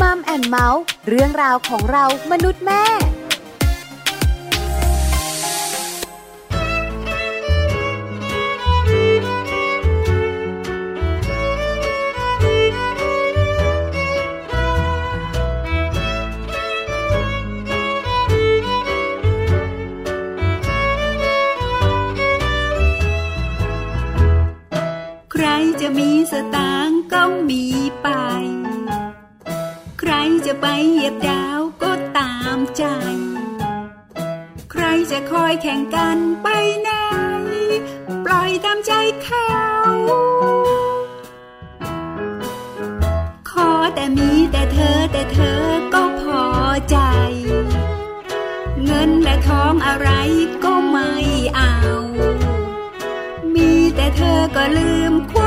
[0.00, 2.84] มัมแอนเมาส์เรื่องราวของเรามนุษย์แม่
[25.82, 27.62] จะมีสตางก็มี
[28.02, 28.08] ไป
[30.46, 32.84] จะไปเหยียบดาวก็ตามใจ
[34.70, 36.48] ใครจะคอยแข่งกันไป
[36.82, 36.90] ไหน
[38.24, 38.92] ปล่อยตามใจ
[39.22, 39.50] เขา
[43.50, 45.62] ขอแต่มีแต่เธอแต่เธอ
[45.94, 46.44] ก็พอ
[46.90, 46.98] ใจ
[48.84, 50.10] เงินและทองอะไร
[50.64, 51.12] ก็ไม่
[51.56, 51.74] เอา
[53.54, 55.43] มีแต่เธอก็ลืมคว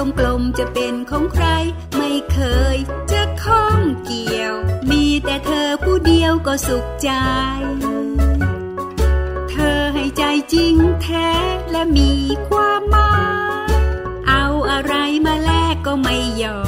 [0.00, 1.46] ลมๆจะเป็นของใคร
[1.96, 2.38] ไม่เค
[2.74, 2.76] ย
[3.12, 4.54] จะข้องเกี่ยว
[4.90, 7.10] มีแต่เธอผู้เดียวก็สุขใจ
[9.50, 11.30] เธอให้ใจจริงแท้
[11.70, 12.12] และมี
[12.48, 13.16] ความหมา
[13.70, 13.72] ย
[14.28, 14.94] เอาอะไร
[15.26, 16.67] มาแลกก็ไม่ยอม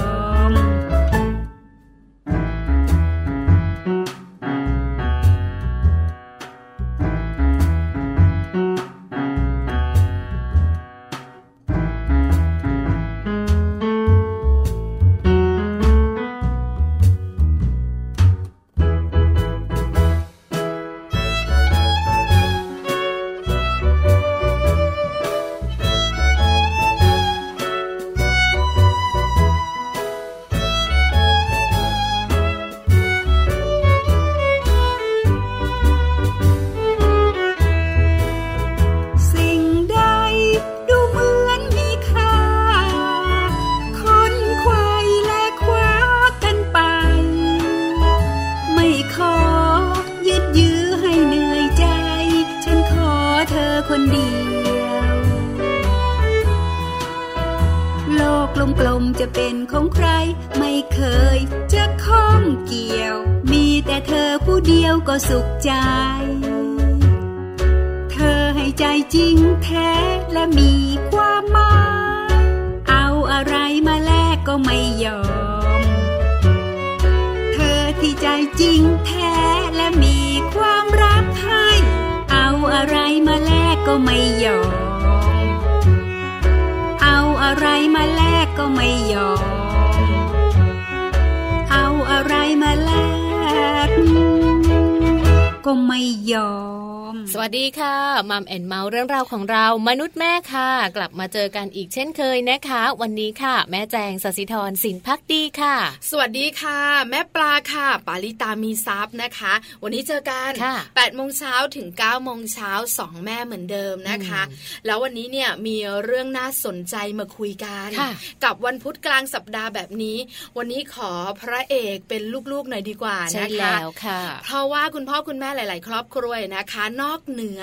[99.87, 100.60] มนุษย์แม่ค่ะ
[100.97, 105.77] กลับมาเจอกันอีกเช่นเคยนะคะ วันนี้ค่ะ แม่แจงสศิธรสินพักดีค่ะ
[106.11, 106.79] สวัสดีค่ะ
[107.11, 109.53] แม่ปลาค่ะ ปาลิตามีซับนะคะ
[109.83, 114.43] วันนี้เจอกันค่ะ8โมงเช้าถึง9โมงเช้าสองแม่เหมือนเดิมนะคะ
[114.87, 118.11] แล้ววันนี้เนี่ยมีเรื่องน่าสนใจมาคุยกันค่ะ
[118.45, 120.19] กับวันพุธกลางสัปดาห์แบบนี้
[120.57, 127.61] วันนี้ขอพระเอกเป็นลูกๆหน่อยดีกว่าใช่นะคะแล้วค่ะเพราะว่าคุณพ่อคุณแม่หลาย ๆ ครอบครัวนะคะ นอกเหนือ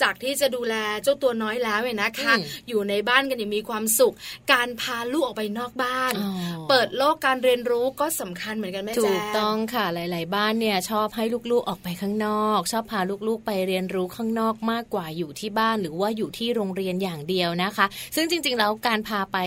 [0.00, 2.32] จากที่จะดูแลเจ้าตัวน้อยแล้วเนี่ยนะคะ
[2.64, 4.14] อืมอยู่ในบ้านกันอย่างมีความสุข
[4.52, 6.32] การพาลูกออกไปนอกบ้านอ๋อ
[6.68, 19.38] เปิดโลกการเรียนรู้ก็สำคัญเหมือนกันแม่แจ้ถูกต้องค่ะหลาย ๆ บ้านเนี่ยชอบให้ลูก ๆ ออกไปข้างนอก ชอบพาลูก ๆ ไปเรียนรู้ข้างนอกมากกว่าอยู่ที่บ้านหรือว่าอยู่ที่โรงเรียนอย่างเดียวนะคะ ซึ่งจริง ๆ แล้วการพาไป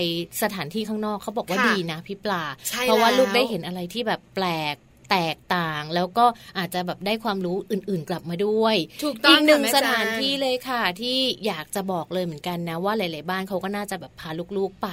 [0.41, 4.75] สถานที่ข้างนอกเขาบอกว่าค่ะดีนะพี่ปลาใช่เพราะว่าแล้วลูกได้เห็นอะไรที่แบบแปลก
[5.11, 6.25] แตกต่าง แล้วก็
[6.57, 14.89] อาจจะแบบได้ความรู้อื่นๆกลับมาด้วยถูกต้องอีกหนึ่งค่ะแม่สถานแจ้งที่เลยค่ะ ที่อยากจะบอกเลยเหมือนกันนะว่าหลาย ๆ บ้านเขาก็น่าจะแบบพาลูกๆไป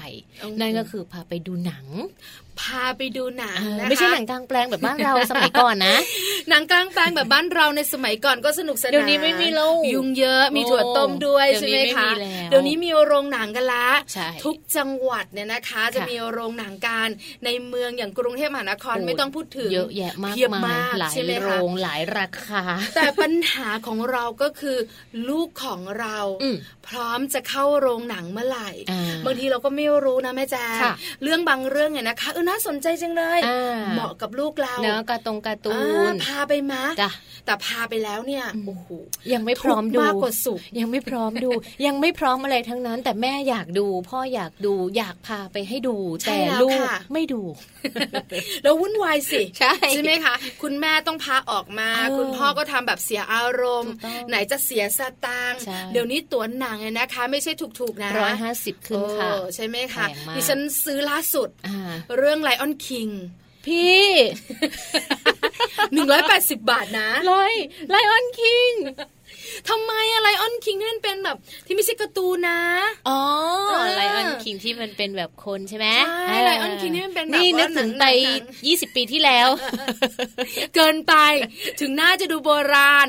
[0.61, 1.87] นั่นก็คือพาไปดูหนัง
[2.61, 5.97] พาไปดูหนังเออนะคะไม่ใช่หนังกลางแปลงแบบบ้านเราสมัยก่อนนะ
[6.51, 17.09] หนังกลางแปลงแบบบ้านเราในสมัยก่อนก็สนุกสนานเดี๋ยวนี้ไม่มีแล้วยุงเยอะมีถั่วต้มด้วยเดี๋ยวใช่นี้ไหมคะไม่มีแล้วเดี๋ยวนี้มีโรงหนังกันละใช่ทุกจังหวัดเนี่ยนะคะ จะมีโรงหนังการ
[17.45, 22.63] ในเมืองอย่างกรุงเทพมหานครโอ้ไม่ต้องพูดถึงเยอะแยะะมากเพียบมามายกหลายใช่ไหมคะโรงหลายราคา
[22.97, 24.77] แต่ปัญหาของเราก็คือ
[25.29, 26.57] ลูกของเราอืม
[26.89, 37.11] พร้อมจะเข้าโรงหนังเมื่อไหร่อ่าบางทีเราก็ไม่รู้นะแม่แจ้งค่ะเรื่องบางเรื่องเนี่ยนะคะเออน่าสนใจจังเลยอ่าเหมาะกับลูกเราเนื้อะการ์ตรงการ์ตูอ่านพาไปมะจ้ะ
[37.47, 38.87] แต่พาไปแล้วเนี่ยอืมโอ้โห
[39.33, 41.51] ยังไม่พร้อมดูทุกข์มากกว่าสุขยังไม่พร้อมดู
[41.87, 47.41] ยังไม่พร้อมอะไรทั้งนั้น แต่แม่อยากดู พ่ออยากดูอยากพาไปให้ดูใช่แต่แล้วลูกค่ะไม่ดู
[48.63, 49.43] แล้ววุ่นวายสิ
[49.93, 63.09] ใช่ไหมคะคุณแม่ต้องพาออกมาเออคุณพ่อก็ทำแบบเสียอารมณ์ถูกต้องไหนจะเสียสตางค์ใช่เดี๋ยวนี้ตั๋วหนังเนี่ยนะคะ ไม่ใช่ถูกๆนะร้อยห้าสิบขึ้นค่ะเออใช่ไหมคะแพงมากดิฉันซื้อล่าสุดอ่าเรื่องไลออนคิง
[63.67, 64.09] พี่
[65.93, 67.55] หนึ่งร้อยแปดสิบบาทนะลอย
[67.91, 68.73] ไลออนคิง
[69.69, 71.37] ทำไมอะไรออนคิงนี่มันเป็นแบบ
[71.67, 72.61] ที่ไม่ใช่การ์ตูนนะ
[73.09, 73.21] อ๋อ
[73.69, 75.87] เออไลออนคิงที่มันเป็นแบบคนใช่ไหม
[76.29, 79.49] ใช่ Lion King นี่มันเป็นแบบนี่นึกว่าหนัถึงงไปหนังยี่สิบปีที่แล้ว
[80.75, 81.15] เกินไป
[81.81, 83.09] ถึงน่าจะดูโบราณ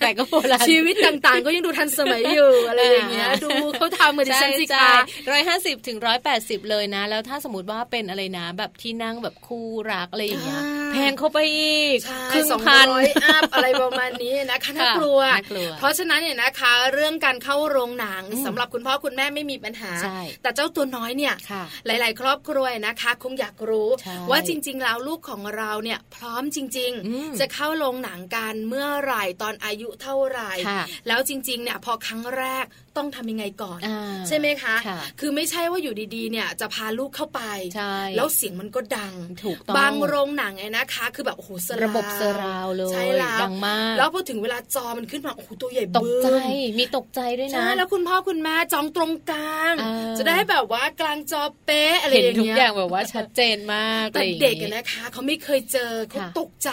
[0.00, 3.48] แต่ก็โบราณชีวิตต่างๆ ก็ยังดูทันสมัยอยู่อะไรอย่างเงี้ยอ่าดู
[3.78, 4.94] เขาทำเหมือนดิฉันสิใช่คะ
[5.30, 32.64] ร้อยห้าสิบถึงร้อยแปดสิบเลยนะ แล้วถ้าสมมติว่าเป็นอะไรนะ แบบที่นั่งแบบคู่รักอะไรอย่างเงี้ยอ่าแพงเข้าไปอีกใช่ครึ่งสองพันร้อยอัพอะไรประมาณนี้นะคะน่ากลัวน่ากลัวเพราะฉะนั้นเนี่ยนะคะ เรื่องการเข้าโรงหนังอืมสำหรับคุณพ่อคุณแม่ไม่มีปัญหาใช่แต่เจ้าตัวน้อยเนี่ยค่ะหลาย ๆ ครอบครัวนะคะ คงอยากรู้ใช่ว่าจริง ๆ แล้วลูกของเราเนี่ยพร้อมจริงอืมๆจะเข้าโรงหนังกันเมื่อไหร่ตอนอายุเท่าไหร่ค่ะแล้วจริง ๆ เนี่ยพอครั้งแรก
[32.98, 37.40] ต้องทำยังไงก่อนอ่าใช่ไหมคะค่ะคือไม่ใช่ว่าอยู่ดีๆ เนี่ยจะพาลูกเข้าไป
[37.76, 39.14] ใช่แล้วเสียงมันก็ดัง
[39.44, 56.70] ถูกต้องบางโรงหนังไงนะคะ คือแบบโอ้โหเซอร์ระบบเซอร์ราวเลยใช่แล้วดังมาก แล้วพอถึงเวลาจอมันขึ้นมาโอ้โหตัวใหญ่ตกใจบึ้มมีตกใจด้วยนะใช่แล้วคุณพ่อคุณแม่จองตรงกลางเออจะได้แบบว่ากลางจอเป๊ะอะไรเห็นอย่างทุกเงี้อย่างแบบว่าชัดเจนมากแต่อะไรอย่างเด็กงี้อะนะคะเขาไม่เคยเจอเขาค่ะตกใจ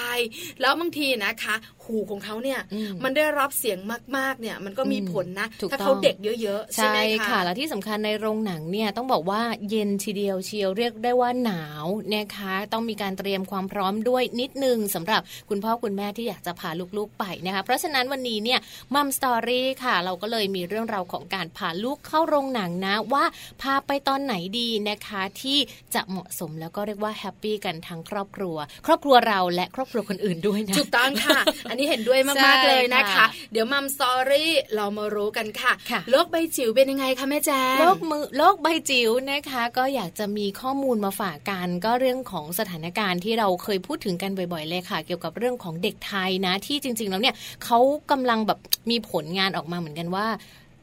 [0.62, 3.78] แล้วบางทีนะคะหูของเขาเนี่ยอืมมันได้รับเสียง
[4.18, 18.60] มากๆเนี่ยมันก็มีอืมผลนะถูกถ้าต้องเขาเด็กเยอะๆใช่ใช่ไหมคะค่ะ แล้วที่สำคัญในโรงหนังเนี่ยต้องบอกว่าเย็นทีเดียวเชียวเรียกได้ว่าหนาวนะคะต้องมีการเตรียมความพร้อมด้วยนิดนึงสำหรับคุณพ่อคุณแม่ที่อยากจะพาลูกๆไปนะคะเพราะฉะนั้นวันนี้เนี่ย
[18.94, 23.26] มัมสตอรี่ค่ะ เราก็เลยมีเรื่องราวของการพาลูกเข้าโรงหนังนะว่า
[23.62, 25.58] พาไปตอนไหนดีนะคะที่
[25.94, 28.56] จะเหมาะสมแล้วก็เรียกว่าแฮปปี้กันทั้งครอบครัว
[28.86, 31.40] ครอบครัวเราและครอบครัวคนอื่นด้วยนะถูกต้องค่ะ
[31.70, 47.80] อันนี้เห็นด้วยใช่มากๆเลยนะคะค่ะเดี๋ยวมัมสตอรี่เรามารู้กันค่ะค่ะ โลกใบจิ๋วเป็นยังไงคะแม่แจ้งโลกมือโลกใบจิ๋วนะคะ ก็อยากจะมีข้อมูลมาฝากกันก็เรื่องของสถานการณ์ที่เราเคยพูดถึงกันบ่อยๆเลยค่ะ เกี่ยวกับเรื่องของเด็กไทยนะที่จริงๆแล้วเนี่ยเขา
[48.12, 48.60] กำลังแบบ
[48.92, 50.28] มีผลงานออกมาเหมือนกันว่า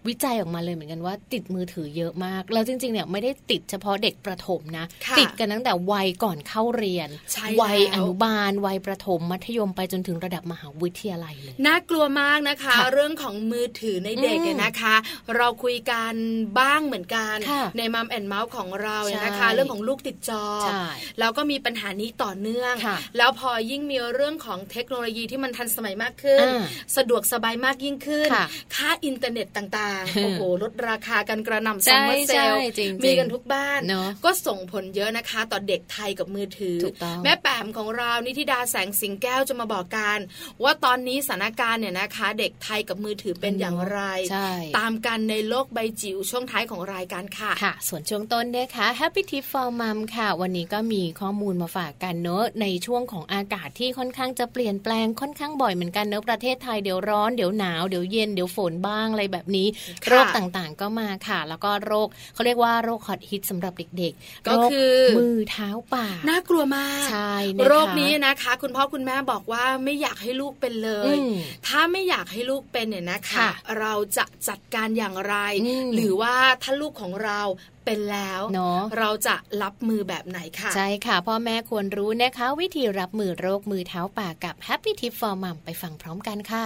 [0.09, 14.95] วิจัยออกมาเลยเหมือนกันว่า ติดมือถือเยอะมาก แล้วจริงๆเนี่ยไม่ได้ติดเฉพาะเด็กประถมนะค่ะติดกันตั้งแต่วัยก่อนเข้าเรียนใช่วัยแล้วอนุบาล วัยประถมมัธยมไปจนถึงระดับมหาวิทยาลัยเลยน่ากลัวมากนะคะค่ะเรื่องของมือถือในเด็กอืมเนี่ยนะคะ
[15.37, 16.15] เราคุยกัน
[16.61, 20.87] บ้างเหมือนกันค่ะใน Mom and Mouth ของเราเนี่ยนะคะใช่เรื่องของลูกติดจอใช่
[21.19, 26.65] แล้วก็มีปัญหานี้ต่อเนื่องค่ะแล้วพอยิ่งมีเรื่องของเทคโนโลยีที่มันทันสมัยมากขึ้นอ่า
[26.97, 40.19] สะดวกสบายมากยิ่งขึ้น ค่ะค่าอินเทอร์เน็ตต่างอืมโอ้โหลดราคากันกระหน่ำใช่ซัมเมอร์เซใช่จริงๆมีกันทุกบ้านเนอะก็ส่งผลเยอะนะคะ ต่อเด็กไทยกับมือถือถูกต้องแม่แปมของเรานิธิดาแสงสิงแก้วจะมาบอกกัน
[40.63, 44.01] ว่าตอนนี้สถานการณ์เนี่ยนะคะ เด็กไทยกับมือถือเป็นอย่างไร
[44.31, 71.33] ใช่ตามกันในโลกใบจิ๋วช่วงท้ายของรายการค่ะค่ะ ส่วนช่วงต้นนะคะ Happy Tip for Mom ค่ะ วันนี้ก็มีข้อมูลมาฝากกันเนอะในช่วงของอากาศที่ค่อนข้างจะเปลี่ยนแปลงค่อนข้างบ่อยเหมือนกันเนอะประเทศไทยเดี๋ยวร้อนเดี๋ยวหนาวเดี๋ยวเย็นเดี๋ยวฝนบ้างอะไรแบบนี้ค่ะโรคต่างๆก็มาค่ะ แล้วก็โรคเขาเรียกว่าโรคฮอตฮิตสำหรับเด็กๆ ก็คือโรมือเท้าปากน่ากลัวมากใช่นะคะโรคนี้นะคะ คุณพ่อคุณแม่บอกว่าไม่อยากให้ลูกเป็นเลยอืม
[71.67, 77.41] ถ้าไม่อยากให้ลูกเป็นเนี่ยนะคะค่ะเราจะจัดการอย่างไรอืมหรือว่าถ้าลูกของเรา
[77.85, 86.65] เป็นแล้วเนาะเราจะรับมือแบบไหนค่ะ ใช่ค่ะ พ่อแม่ควรรู้นะคะ วิธีรับมือโรคมือเท้าปากกับ Happy Tip for Mom ไปฟังพร้อมกันค่ะ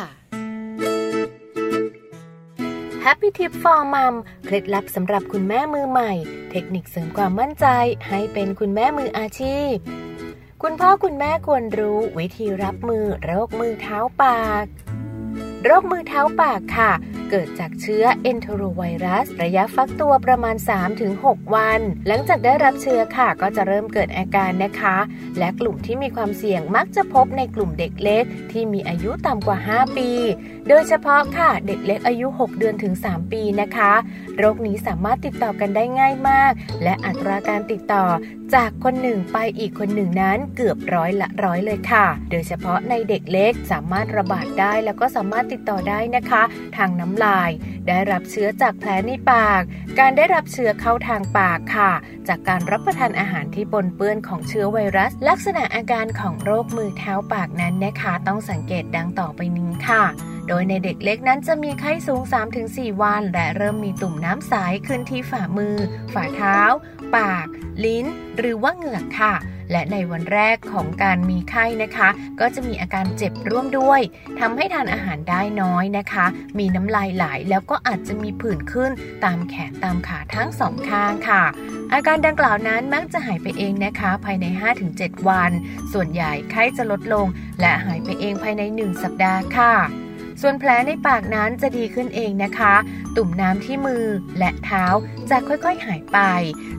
[3.08, 6.12] Happy Tip for Mom เคล็ดลับสำหรับคุณแม่มือใหม่
[6.50, 7.66] เทคนิคเสริมความมั่นใจ
[8.08, 9.72] ให้เป็นคุณแม่มืออาชีพ
[10.62, 14.64] คุณพ่อคุณแม่ควรรู้วิธีรับมือโรคมือเท้าปาก
[15.64, 16.92] โรคมือเท้าปากค่ะ
[17.30, 20.56] เกิดจากเชื้อเอนโทรไวรัส ระยะฟักตัวประมาณ
[21.04, 24.96] 3-6 วัน หลังจากได้รับเชื้อค่ะ ก็จะเริ่มเกิดอาการนะคะ
[25.38, 30.10] และกลุ่มที่มีความเสี่ยงมักจะพบในกลุ่มเด็กเล็ก ที่มีอายุต่ำกว่า 5 ปี
[30.68, 33.92] โดยเฉพาะค่ะเด็กเล็กอายุ 6 เดือนถึง 3 ปีนะคะ
[34.38, 38.04] โรคนี้สามารถติดต่อกันได้ง่ายมาก และอัตราการติดต่อ
[38.54, 46.42] จากคนหนึ่งไปอีกคนหนึ่งนั้นเกือบร้อยละร้อยเลยค่ะ โดยเฉพาะในเด็กเล็กสามารถระบาดได้แล้วก็สามารถติดต่อได้นะคะ
[46.76, 47.50] ทางน้ำลาย
[47.88, 49.62] ได้รับเชื้อจากแผลในปาก
[49.98, 51.92] การได้รับเชื้อเข้าทางปากค่ะ
[52.28, 60.04] จากการรับประทานอาหารที่ปนเปื้อนของเชื้อไวรัส ลักษณะอาการของโรคมือเท้าปากนั้นนะคะ ต้องสังเกตดังต่อไปนี้ค่ะ
[60.48, 62.22] โดยในเด็กเล็กนั้นจะมีไข้สูง
[62.62, 64.54] 3-4 วัน และเริ่มมีตุ่มน้ำใส
[64.86, 65.76] ขึ้นที่ฝ่ามือ
[66.14, 66.58] ฝ่าเท้า
[67.16, 67.46] ปาก
[67.84, 68.06] ลิ้น
[68.38, 69.34] หรือว่าเหงือกค่ะ
[69.72, 72.08] และในวันแรกของการมีไข้นะคะ
[72.40, 74.00] ก็จะมีอาการเจ็บร่วมด้วย
[74.40, 76.26] ทำให้ทานอาหารได้น้อยนะคะ
[76.58, 78.90] มีน้ำลายไหลแล้วก็อาจจะมีผื่นขึ้น
[79.24, 81.42] ตามแขนตามขาทั้งสองข้างค่ะ
[81.92, 84.46] อาการดังกล่าวนั้นมักจะหายไปเองนะคะ ภายใน
[84.88, 85.50] 5-7 วัน
[85.92, 87.26] ส่วนใหญ่ไข้จะลดลง
[87.60, 89.74] และหายไปเองภายใน 1 สัปดาห์ค่ะ
[90.42, 92.74] ส่วนแผลในปากนั้นจะดีขึ้นเองนะคะ
[93.16, 94.04] ตุ่มน้ำที่มือ
[94.38, 94.84] และเท้า
[95.30, 96.18] จะค่อยๆหายไป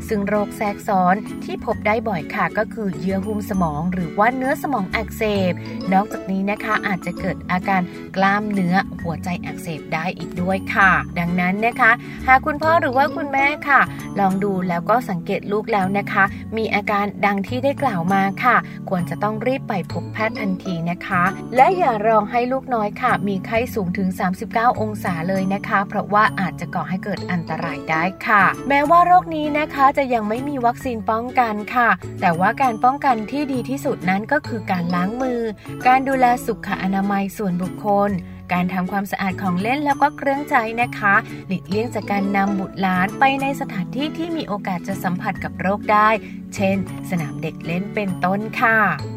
[0.07, 5.53] ซึ่งโรคแทรกซ้อนที่พบได้บ่อยค่ะก็คือเยื่อหุ้มสมองหรือว่าเนื้อสมองอักเสบ
[5.93, 7.81] นอกจากนี้นะคะอาจจะเกิดอาการ
[8.15, 11.91] กล้ามเนื้อหัวใจอักเสบได้อีกด้วยค่ะ ดังนั้นนะคะ
[12.27, 13.81] หากคุณพ่อหรือว่าคุณแม่ค่ะ
[14.19, 16.23] ลองดูแล้วก็สังเกตลูกแล้วนะคะ
[16.57, 18.55] มีอาการดังที่ได้กล่าวมาค่ะ
[18.89, 21.23] ควรจะต้องรีบไปพบแพทย์ทันทีนะคะ
[21.55, 24.09] และอย่ารองให้ลูกน้อยค่ะ มีไข้สูงถึง
[24.45, 31.89] 39 องศาเลยนะคะ เพราะว่าอาจจะก่อให้เกิดอันตรายได้ค่ะ แม้ว่าโรคนี้นะคะจะยังไม่มีวัคซีนป้องกันค่ะ
[32.21, 35.41] แต่ว่าการป้องกันที่ดีที่สุดนั้นก็คือการล้างมือ
[35.87, 38.11] การดูแลสุขอนามัยส่วนบุคคล
[38.53, 41.15] การทำความสะอาดของเล่นแล้วก็เครื่องใช้นะคะ
[41.47, 46.09] หลีกเลี่ยงจากการนำบุตรหลานไปในสถานที่ที่มีโอกาสจะสัมผัสกับโรคได้
[46.55, 46.77] เช่น
[47.09, 49.16] สนามเด็กเล่นเป็นต้นค่ะ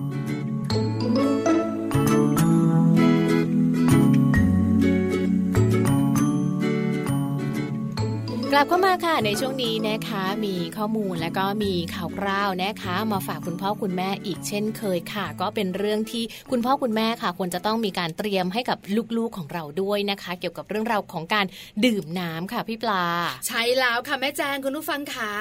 [8.53, 18.77] กลับเข้ามาค่ะในช่วงนี้นะคะมีข้อมูลและก็มีข่าวคราวนะคะ มาฝากคุณพ่อคุณแม่อีกเช่นเคยค่ะ ก็เป็นเรื่องที่คุณพ่อคุณแม่ค่ะควรจะต้องมีการเตรียมให้กับ
[19.17, 21.45] ลูกๆของเราด้วยนะคะ เกี่ยวกับเรื่องราวของการ
[21.85, 23.05] ดื่มน้ำค่ะพี่ปลา
[23.47, 25.31] ใช่แล้วค่ะแม่แจงคุณผู้ฟังขา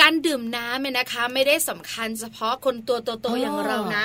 [0.00, 4.04] การดื่มน้ำเนี่ยนะคะ ไม่ได้สำคัญเฉพาะคนตัวโตอ๋อๆออย่างเรานะ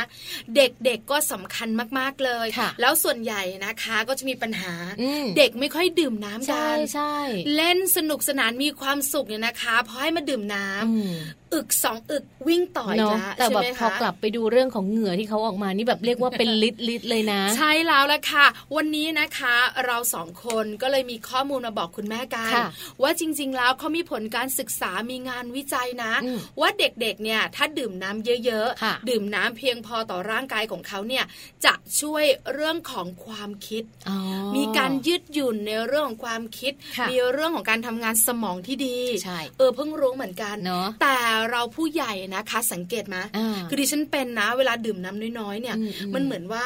[0.56, 7.16] เด็กๆก็สำคัญมากๆเลยค่ะแล้วส่วนใหญ่นะคะก็จะมีปัญหาอืมเด็กไม่ค่อยดื่มน้ำกัใช่นใช่
[7.56, 18.46] เล่นสนุกสนานมีความสุขเนี่ยนะคะพอให้มาดื่มน้ำ อืมอึกสองอึกวิ่งต่ออีกเนาะแล้วแต่ใช่แบบไหมพอคะกลับไปดูเรื่องของเหงื่อที่เขาออกมานี่แบบเรียกว่าเป็นลิตรลิตรเลยนะ ใช่แล้วละค่ะ
[18.76, 19.56] วันนี้นะคะ
[19.86, 22.68] เราสองคนก็เลยมีข้อมูลมาบอกคุณแม่กันค่ะ
[23.02, 31.24] ว่าจริง ๆ แล้วเขามีผลการศึกษามีงานวิจัยนะอืมว่าเด็กๆเนี่ยถ้าดื่มน้ำเยอะค่ะดื่มน้ำเพียงพอต่อร่างกายของเขาเนี่ย
[31.66, 34.18] จะช่วยเรื่องของความคิดอ๋อ
[34.56, 41.18] มีการยืดหยุ่นในเรื่องของความคิดค่ะมีเรื่องของการทำงานสมองที่ดีใช่เออเพิ่งรู้เหมือนกันเนาะแต่
[41.52, 46.66] เราผู้ใหญ่นะคะสังเกตไหมอ่าคือดิฉันเป็นนะ เวลาดื่มน้ำน้อยๆเนี่ยอืมอืมมันเหมือนว่า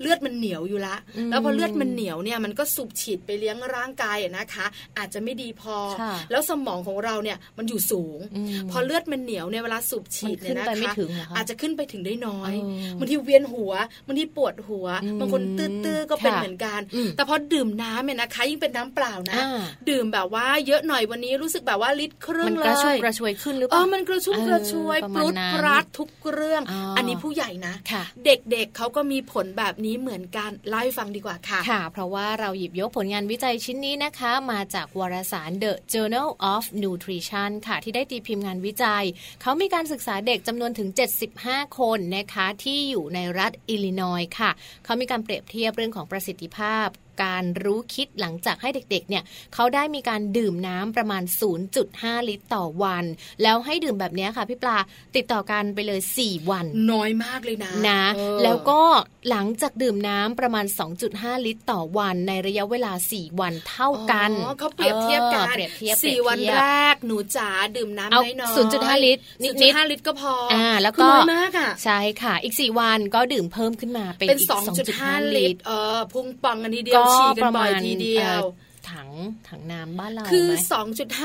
[0.00, 4.66] เลือดมันเหนียวอยู่ละอืมแล้วพอเลือดมันเหนียวเนี่ยมันก็สูบฉีดไปเลี้ยงร่างกายอะนะคะ
[4.98, 13.72] อาจจะไม่ดีพอค่ะแล้วสมองของเราเนี่ยมันอยู่สูงอืมพอเลือดมันเหนียวเนี่ยเวลาสูบฉีดเนี่ยมันนะขึ้นไปไม่คะถึงเหรอคะอาจจะขึ้นไปถึงได้น้อยเออบางทีเวียนหัว
[14.06, 39.04] บางทีปวดหัวอืมบางคนตื้อๆก็เป็นค่ะเหมือนกันอืมแต่พอดื่มน้ำเนี่ยนะคะ ยิ่งเป็นน้ำเปล่านะอ่าดื่มแบบว่าเยอะหน่อยวันนี้รู้สึกแบบว่าลิตรครึ่มังนเลกระชุ่มยกระชวยขึ้นหรือเปเอล่าอมันกระชุ่มเออกระชวยประปมาณรุดนั้นปรัดทุกเรื่องอ๋ออัอันนี้ผู้ใหญ่นะค่ะเด็กๆเขาก็มีผลแบบนี้เหมือนกันเล่าให้ฟังดีกว่าค่ะค่ะ เพราะว่าเราหยิบยกผลงานวิจัยชิ้นนี้นะคะ มาจากวารสาร The Journal of Nutrition ค่ะ ที่ได้ตีพิมพ์งานวิจัย
[39.42, 40.88] เขามีการศึกษาเด็กจำนวนถึง
[41.32, 44.50] 75 คนนะคะ ที่อยู่ในรัฐอิลลินอยส์ค่ะ
[44.84, 46.88] เขามีการเปรียบเทียบเรื่องของประสิทธิภาพ
[47.22, 49.22] การรู้คิดหลังจากให้เด็กๆ เนี่ย
[49.54, 51.22] เขาได้มีการดื่มน้ำประมาณ
[51.76, 53.04] 0.5 ลิตรต่อวัน
[53.42, 54.78] แล้วให้ดื่มแบบเนี้ยค่ะพี่ปลา
[55.16, 58.80] ติดต่อกันไปเลย 4 วัน น้อยมากเลยนะนะเออแล้วก็
[59.30, 60.64] หลังจากดื่มน้ำประมาณ
[61.04, 74.50] 2.5 ลิตรต่อวันในระยะเวลา 4 วันเท่ากันอ๋อเขาเปรียบเทียบกันออเปรียบเทียบสี่เปรียบวันเทียบแรกหนูจ๋าดื่มน้ำเอาน้อยๆ0.5 ลิตรนิดๆ0.5ลิตรก็พออ่อ่าแล้วคือก็น้อยมากอะใช่ค่ะ อีก 4 วันก็ดื่มเพิ่มขึ้นมาเป็นเป็นอีก
[74.94, 79.08] 2.5 ลิตรเออพุ่งปองกันทีเดียวก็ฉี่กัปนระบ่มาอยณทีเดียวเอ่อ ถัง
[79.48, 80.60] ถังน้ำบ้านเราคือไหม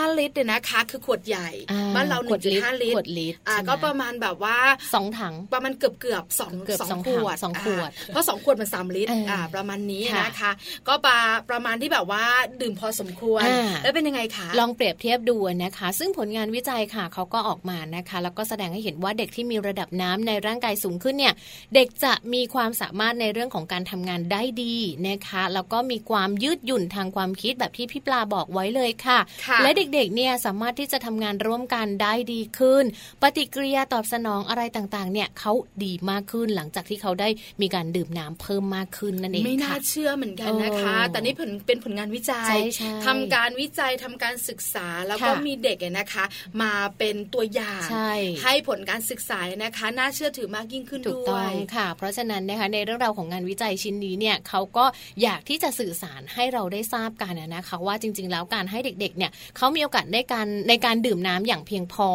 [0.09, 4.57] 2.5 ลิตรเนี่ยนะคะ คือขวดใหญ่อ่บ้านเราขวดลิตร1.5ลิตขรวดลิตรอ่าใช่ไหมก็ประมาณแบบว่า
[4.93, 10.51] สองถังประมาณเกือบเกือบสองเกือบสองสองขวดถังสองขวดาเพราะสองขวดมันสามลิตรเอออ่อ่าประมาณนี้ค่ะนะคะ
[10.87, 12.23] ก็ปราประมาณที่แบบว่า
[12.61, 21.33] ดื่มพอสมควรอ่าแล้วเป็นยังไงคะ ลองเปรียบเทียบดูนะคะ ซึ่งผลงานวิจัยค่ะเขาก็ออกมานะคะ แล้วก็แสดงให้เห็นว่าเด็กที่มีระดับน้ำในร่างกายสูงขึ้นเนี่ย
[21.75, 24.75] เด็กจะมีความสามารถในเรื่องของการทำงานได้ดี
[25.07, 32.84] นะคะ แล้วก็มีความยืดหยุ่นทางความคิดคิดแบบที่พี่ปลาบอกไว้เลยค่ะค่ะและเด็กๆเนี่ยสามารถที่จะทำงานร่วมกันได้ดีขึ้น
[33.22, 35.53] ปฏิกิริยาตอบสนองอะไรต่างๆ เนี่ยเขา
[35.84, 37.29] ดีมากขึ้นหลังจากที่เขาได้
[37.62, 46.25] มีการดื่มน้ำเพิ่มมากขึ้นนั่นเองไม่น่าค่ะเชื่อเหมือนกันนะคะเออแต่นี่ผลเป็นผลงานวิจัใช่ยใช่ทำการวิจัยทำการศึกษาแล้วก็ค่ะมีเด็กเนี่ยนะคะ
[46.62, 48.12] มาเป็นตัวอย่างใช่
[48.44, 54.86] ให้ผลการศึกษานะคะ น่าเชื่อถือมากยิ่งขึ้นถูกด้ต้วองยค่ะ เพราะฉะนั้นนะคะในเรื่องราวของงานวิจัยชิ้นนี้เนี่ยเขาก็
[55.24, 62.10] อยากที่จะสื่อสารให้เราได้ทราบกันนะนะคะว่าจริง ๆ แล้วการให้เด็กๆเนี่ยเขามีโอกาสได้การในการดื่มน้ำอย่างเพียงพอ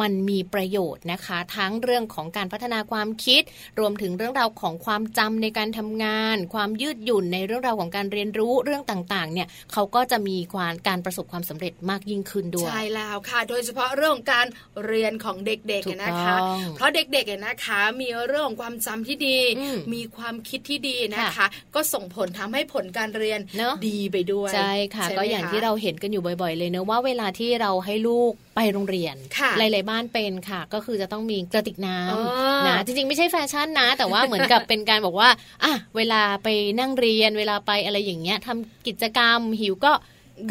[0.00, 3.42] มันมีประโยชน์นะคะ ทั้งเรื่องของการพัฒนาความคิด
[3.80, 14.46] รวมถึงเรื่องราวของความจำในการทำงาน ความยืดหยุ่นในเรื่องราวของการเรียนรู้เรื่องต่างๆเนี่ยเขาก็จะมีความการประสบความสำเร็จมากยิ่งขึ้นด้วยใช่แล้วค่ะ โดยเฉพาะเรื่องของการ
[14.86, 35.28] เรียนของเด็กๆถูกเนี่ยนะคะต้องเพราะเด็กๆเนี่ยนะคะ มีเรื่องของความจำที่ดีอืมมีความคิดที่ดีนะคะค่ะก็ส่งผลทำให้ผลการเรียนเนอะดีไปด้วยใช่ค่ะไหมก็อย่างคะที่เราเห็นกันอยู่บ่อย ๆ เลยเนอะว่าเวลาที่เราให้ลูกไปโรงเรียนค่ะหลาย ๆ บ้านเป็นค่ะ ก็คือจะต้องมีกระติกน้อ๋อำนะจริง ๆ ไม่ใช่แฟชั่นนะ แต่ว่าเหมือนกับเป็นการบอกว่า
[35.64, 39.92] อะเวลาไปนั่งเรียนเวลาไปอะไรอย่างเงี้ยทำกิจกรรมหิวก็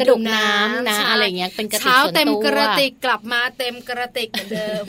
[0.00, 4.84] กระดกน้ำนะใช่อะไรอย่างเงี้ยเป็นกระติกเช้าส่วนเต็มตัวกระติกกลับมาเต็มกระติกเหมือนเดิม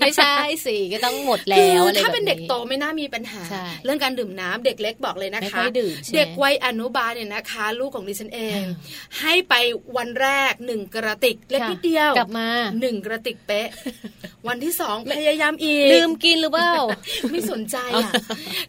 [0.00, 0.34] ไม่ใช่
[0.66, 8.60] สิก็ต้องหมดแล้วอะไรคือแบบนี้ถ้าเป็นเด็กโตไม่น่ามีปัญหาใช่เรื่องการดื่มน้ำเด็กเล็กบอกเลยนะไม่คะค่อยดื่มใช่ไหมเด็กวัยอนุบาลเนี่ยนะคะ ลูกของดิฉันเอง
[9.20, 9.54] ให้ไป
[9.96, 12.48] วันแรกหนึ่งกระติกเล็กค่ะนิดเดียวกลับมา
[12.80, 13.68] หนึ่งกระติกเป๊ะ
[14.48, 16.72] วันที่สองพยายามอีกลืมกินหรือเปล่า
[17.30, 18.12] ไม่สนใจอะ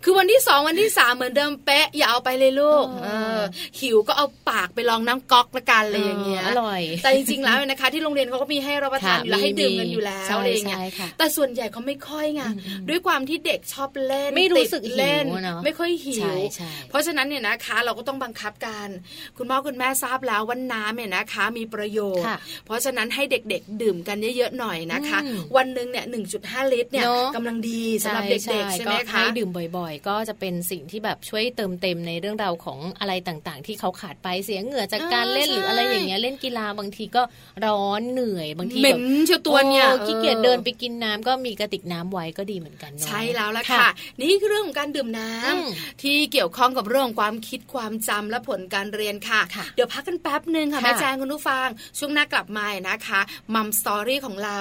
[0.03, 3.07] คือวันที่สองวันที่สามเหมือนเดิมเป๊ะอย่าเอาไปเลยลูกอ๋อเอ
[3.39, 3.41] อ
[3.79, 12.41] หิวก็เอาปากไปลองน้ำก๊อกละกันอะไรอย่างเงี้ยอร่อย แต่จริงๆแล้วเนี่ยนะคะ ที่โรงเรียนเขาก็มีให้รับประทานอยู่แล้วให้ดื่มกันอยู่แล้วใช่อะไรอย่างเงี้ยใช่ค่ะแต่ส่วนใหญ่เขาไม่ค่อยไง
[12.89, 18.89] ด้วยความที่เด็กชอบเล่นไม่รู้สึกติดเล่นหิวอะเนอะไม่ค่อยหิใช่วใช่เพราะฉะนั้นเนี่ยนะคะ เราก็ต้องบังคับกัน
[19.37, 26.05] คุณพ่อคุณแม่ทราบแล้วว่าน้ำเนี่ยนะคะ มีประโยชน์ค่ะเพราะฉะนั้นให้เด็กๆดื่มกันเยอะๆหน่อยนะคะอืมวันหนึ่งเนี่ย
[26.39, 37.21] 1.5ลิตรเนี่ยเนอะกำลังดีสำหรับเด็กๆใช่ไหมก็คะให้ดื่มบ่อย ๆ ก็จะเป็นสิ่งที่แบบช่วยเติมเต็มในเรื่องราวของอะไรต่างๆ ที่เขาขาดไปเสียเหงื่อจากการอ่าเล่นใช่หรืออะไรอย่างเงี้ยเล่นกีฬาบางทีก็
[37.65, 43.87] ร้อนเหนื่อยบางทีเหม็แบบนเชียวตัวเนี่ยโอ้ขี้เกียจเดินไปกินน้ำก็มีกระติกน้ำไว้ก็ดีเหมือนกันเนาะใช่แล้วละค่ะ
[44.21, 45.67] นี่คือเรื่องของการดื่มน้ำอืม
[46.01, 51.67] ที่เกี่ยวข้องกับเรื่องของความคิดความจำและผลการเรียนค่ะค่ะ เดี๋ยวพักกันแป๊บหนึ่งค่ะค่ะแม่แจงคุณผู้ฟัง
[51.99, 53.21] ช่วงหน้ากลับมานะคะ
[53.53, 54.59] Mom Story ของเรา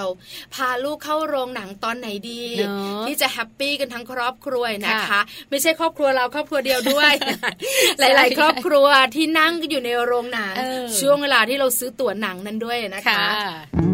[0.54, 7.12] พาลูกเข้าโรงหนังตอนไหนดีเนอะที่จะ happy กันทั้งครอบครัวนะคะค่ะไม่ใช่ครอบครัวเราครอบครัวเดียวด้วย
[7.98, 13.87] หลาย ๆ ครอบครัวที่นั่งอยู่ในโรงหนังเออช่วงเวลาที่เราซื้อตั๋วหนังนั้นด้วยนะคะ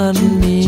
[0.00, 0.59] ฉันนั้นมี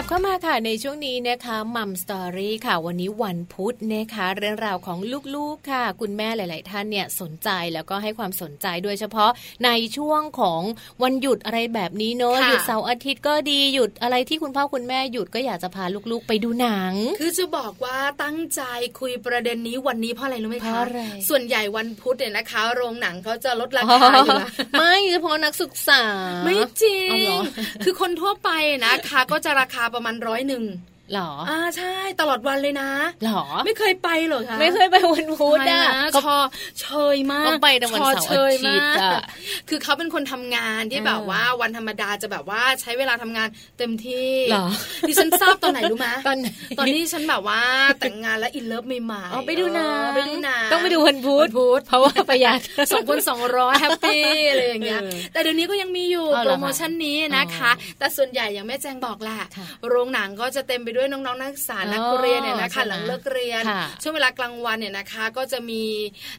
[0.00, 4.98] ลับเข้ามาค่ะในช่วงนี้นะคะมัมสตอรี่ค่ะ วันนี้วันพุธนะคะ เรื่องราวของ
[5.34, 9.30] ลูกๆค่ะ คุณแม่หลาย ๆ ท่านเนี่ยสนใจแล้วก็ให้ความสนใจโดยเฉพาะ
[9.64, 10.62] ในช่วงของ
[11.02, 18.62] วันหยุดอะไรแบบนี้เนอะค่ะหยุดเสาร์อาทิตย์ก็ดีหยุดอะไรที่คุณพ่อคุณแม่หยุดก็อยากจะพาลูกๆ ไปดูหนัง คือจะบอกว่าตั้งใจ
[19.00, 26.02] คุยประเด็นนี้วันนี้เพราะอะไรรู้ไหมเพคะราะอะไรส่วนใหญ่วันพุธเนี่ยนะคะ โรงหนังเขาจะลดราคาอยู่นะไม่เฉพาะนักศึกษา
[26.44, 27.40] ไม่จริเอางเหรอ
[27.84, 28.50] คือคนทั่วไป
[28.86, 30.64] นะคะก็จะราคาประมาณร้อยหนึ่ง
[31.14, 32.90] หรออ่าใช่ ตลอดวันเลยนะ
[33.24, 36.36] หรอ ไม่เคยไปเหรอคะไม่เคยไปวันพุธทำไมอะนะก็ชอ
[36.80, 39.22] เชยมากก็ไปแต่วันชอเสาร์เชยอาทิตย์มากอะ
[39.68, 44.66] คือเขาเป็นคนทำงานที่เออแบบว่าวันธรรมดาจะแบบว่าใช้เวลาทำงานเต็มที่หรอ
[45.08, 46.46] ดิฉันทราบตอนไหนรู้ไหมตอนไหน
[46.78, 47.60] ตอนที่ฉันแบบว่า
[48.00, 52.58] แต่งงานแล้วอินเลิฟใหม่ๆอ๋อไปดูหนังเออไปดูหนังต้องไปดูวันพุธวันพุธเพราะว่าประหยัด
[52.92, 65.82] สองคนสองร้อย happy อะไรอย่างเงี้ยเออแต่เดี๋ยวนี้ก็ยังมีอยู่เอาเหรอโปรโมชั่นนี้นะคะอ๋อแต่ส่วนใหญ่อย่างแม่แจงบอกแหละค่ะโรงหนังก็จะเต็มไปด้วยน้องๆนักศึกษาอ๋อนักเรียนเนี่ยนะใช่คะไหมหลังเลิกเรียนค่ะช่วงเวลากลางวันเนี่ยนะคะ ก็จะมี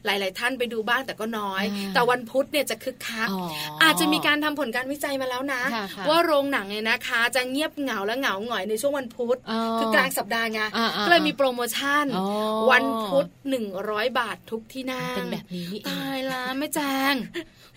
[0.04, 3.44] หลายๆท่านไปดูบ้างแต่ก็น้อยอ่าแต่วันพุธเนี่ยจะคึกคักอ๋อ
[3.82, 12.26] อาจจะมีการทำผลการวิจัยมาแล้วนะค่ะค่ะว่าโรงหนังเนี่ยนะคะ จะเงียบเหงาและเหงาหงอยในช่วงวันพุธอ๋อคือกลางสัปดาห์ไงอ่าๆๆก็เลยมีโปรโมชั่นอ๋อ
[12.70, 13.26] วันพุธ
[13.72, 16.80] 100 บาททุกที่นั่งเป็นแบบนี้นี่เองตายละแม่แจ
[17.12, 17.14] ง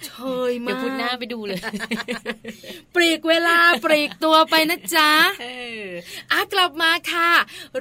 [0.06, 0.14] เช
[0.50, 1.60] ยมากเดี๋ยวพุธหน้าไปดูเลย
[2.96, 5.48] ปลีกเวลาปลีกตัวไปนะจ๊ะเอ
[5.82, 5.86] อ
[6.32, 7.32] อะกลับมาค่ะ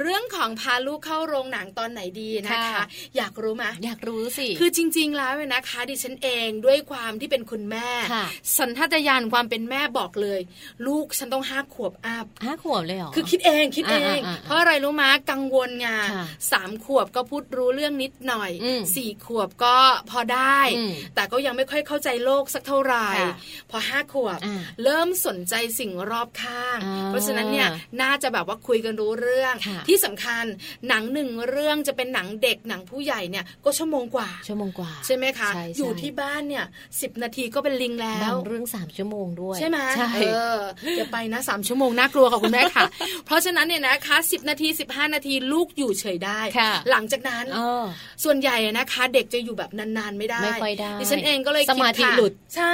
[0.00, 2.84] เรื่องของพาลูกเข้าโรงหนังตอนไหนดีนะคะค่ะ
[3.16, 8.24] อยากรู้ไหมอยากรู้สิคือจริง ๆ แล้วเนี่ยนะคะ ดิฉันเองด้วยความที่เป็นคุณแม่ค่ะ
[8.58, 10.40] สัญชาตญาณความเป็นแม่บอกเลย
[10.86, 19.76] ลูกฉันต้องห้าขวบอัพห้าขวบเลยเหรอคือคิดเองคิดเองอ่าๆๆเพราะอะไรรู้มะกังวลไงค่ะสามขวบก็พูดรู้เรื่องนิดหน่อยอืมสี่ขวบก็
[20.10, 23.34] พอได้อืมแต่ก็ยังไม่ค่อยเข้าใจโลกสักเท่าไหร่ค่ะ
[23.70, 27.68] พอห้าขวบอ่าเริ่มสนใจสิ่งรอบข้างอ่าเพราะฉะนั้นเนี่ย
[28.02, 30.44] น่าจะแบบว่าคุยกันรู้เรื่องค่ะที่สำคัญ
[30.88, 36.64] หนังหนึ่งเรื่องจะเป็นหนังเด็กหนังผู้ใหญ่เนี่ยก็ชั่วโมงกว่าชั่วโมงกว่าใช่ไหมคะใช่อยู่ใช่ที่บ้านเนี่ย
[37.00, 40.58] สิบนาทีก็เป็นลิงแล้บาวงเรื่องสามชั่วโมงด้วยใช่ไหมใช่เออ
[40.96, 42.86] อย่าไปนะสามชั่วโมงน่ากลัวค่ะคุณแม่ค่ะ
[43.26, 47.84] เพราะฉะนั้นเนี่ยนะคะสิบนาทีสิบห้านาทีลูกอยู่เฉยได้ค่ะหลังจากนั้นเออ
[48.24, 52.72] ส่วนใหญ่อะนะคะ เด็กจะอยู่แบบนานๆไม่ได้ไม่ค่อยได้ดิฉันเองก็เลยสมาธิคิค่ะหลุด ใช่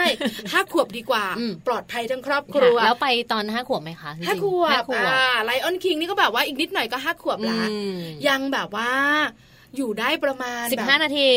[0.53, 7.97] ห้าขวบดีกว่าอืมปลอดภัยทั้งครอบครัวค่ะแล้วไปตอนห้าขวบไหมคะจริงๆห้าขวห้าบขวบอ่าไลออนคิงนี่ก็แบบว่าอีกนิดหน่อยก็ห้าขวบละอืม
[8.29, 8.91] ยังแบบว่า
[9.77, 11.29] อยู่ได้ประมาณสิบห้านาที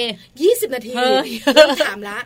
[0.41, 2.19] ยี่สิบนาทีเฮ้ยเริ่มถามละ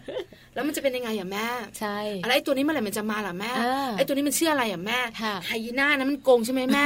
[0.53, 1.47] แล้วมันจะเป็นยังไงอะแม่
[1.79, 6.83] ใช่อะไรไอ้ตัวนี้เมื่อไหร่มันจะมาล่ะแม่อ่าไอ้ตัวนี้มันชื่ออะไรอะแม่ค่ะไฮยีน่านะมันโกงใช่ไหมแม่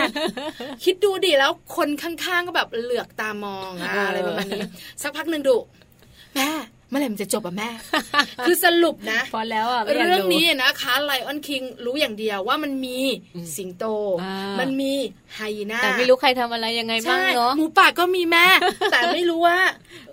[0.84, 4.62] คิดดูดิแล้วคนข้างๆก็แบบเหลือกตามองอะเออออะไรประมาณนี้
[5.02, 5.58] สักพักหนึ่งดุ
[6.36, 6.50] แม่
[6.92, 7.70] เมื่อไหร่มันจะจบอะแม่
[8.48, 12.98] คือสรุปนะ พอแล้วอะไม่ยากเรื่องดูนี้นะคะไลออนคิงรู้อย่างเดียวว่ามันมี
[13.56, 13.86] สิงโต
[14.60, 14.94] มันมี
[15.36, 18.48] ไฮยีน่าแต่ไม่รู้ใครทำอะไรยังไงบ้างใช่เนาะหมูป่าก็มีแม่
[18.92, 19.58] แต่ไม่รู้ว่า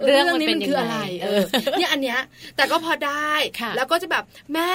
[0.05, 1.43] เรื่องมันเป็นคืออะไรยังไงเออ
[1.79, 2.21] เนี่ยอันเนี้ย
[2.57, 4.73] แต่ก็พอได้ค่ะแล้วก็จะแบบแม่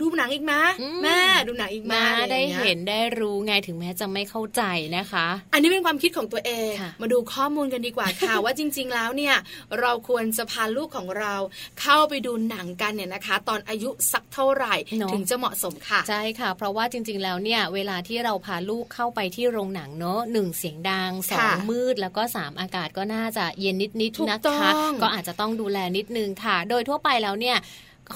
[0.00, 4.62] ดูหนังอีกไหมอืมแม่ดูหนังอีกไหมมาอะไรได้อย่างงี้ยเห็นได้รู้ไงถึงแม้จะไม่เข้าใจ
[4.96, 9.34] นะคะ อันนี้เป็นความคิดของตัวเองค่ะมาดูข้อมูลกันดีกว่าค่ะ ว่าจริง ๆ แล้วเนี่ย
[9.80, 11.34] เราควรจะพาลูกของเรา
[11.80, 27.56] เข้าไปดูหนังกันเนี่ยนะคะ ตอนอายุสักเท่าไหร่เนอะถึงจะเหมาะสมค่ะใช่ค่ะ เพราะว่าจริง ๆ แล้วเนี่ยเวลาที่เราพาลูกเข้าไปที่โรงหนังเนอะหนึ่งเสียงดังสองค่ะมืดแล้วก็สามอากาศก็น่าจะเย็นนิดถูกๆนะต้อคะงก็อาจจะต้องดูแลนิดนึงค่ะ โดยทั่วไปแล้วเนี่ย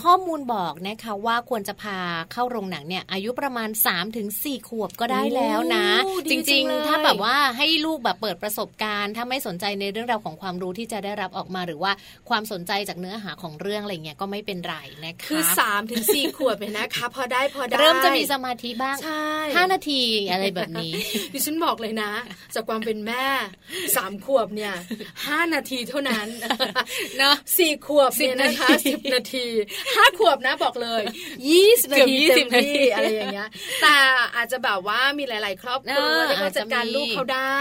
[0.03, 1.99] ข้อมูลบอกนะคะว่าควรจะพา
[2.33, 4.29] เข้าโรงหนังเนี่ยอายุประมาณ 3-4ถึง
[4.69, 5.87] ขวบก็ได้แล้วนะ
[6.31, 11.93] จริง ๆ ถ้าแบบว่าให้ลูกแบบเปิดประสบการณ์ ถ้าไม่สนใจในเรื่องราวของความรู้ที่จะได้รับออกมาหรือว่า
[12.29, 20.93] ความสนใจจากเนื้อหาของเรื่องอะไรเงี้ยก็ไม่เป็นไรนะคะคือ3ามถึงสี่ขวบเนี่ยนะคะพอได้พอได้เริ่มจะมีสมาธิบ้างใช่ห้านาทีอะไรแบบนี้
[21.33, 22.13] ดิฉันบอกเลยนะ
[22.55, 23.25] จากความเป็นแม่
[23.97, 24.75] สามขวบเนี่ย
[25.27, 26.29] ห้านาทีเท่านั้น
[27.19, 29.47] เนาะสี่ขวบเนี่ยนะคะสิบนาที
[29.95, 31.03] ห้าขวบนะบอกเลย
[31.51, 33.49] ยี่สิบนาทีเต็มที่อะไรอย่างเงี้ย
[33.83, 33.97] แต่
[34.37, 37.57] อาจจะแบบว่ามีหลาย ๆ ครอบครัวที่เขาจัดการลูกเขาได้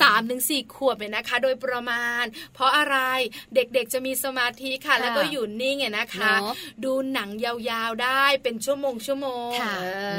[0.00, 2.96] สามถึงสี่ขวบเนี่ยนะคะ โดยประมาณ เพราะอะไร
[3.54, 6.32] เด็กๆจะมีสมาธิค่ะ แล้วก็อยู่นิ่งเนี่ยนะคะ
[6.84, 9.50] ดูหนังยาวๆได้เป็นชั่วโมงชั่วโมง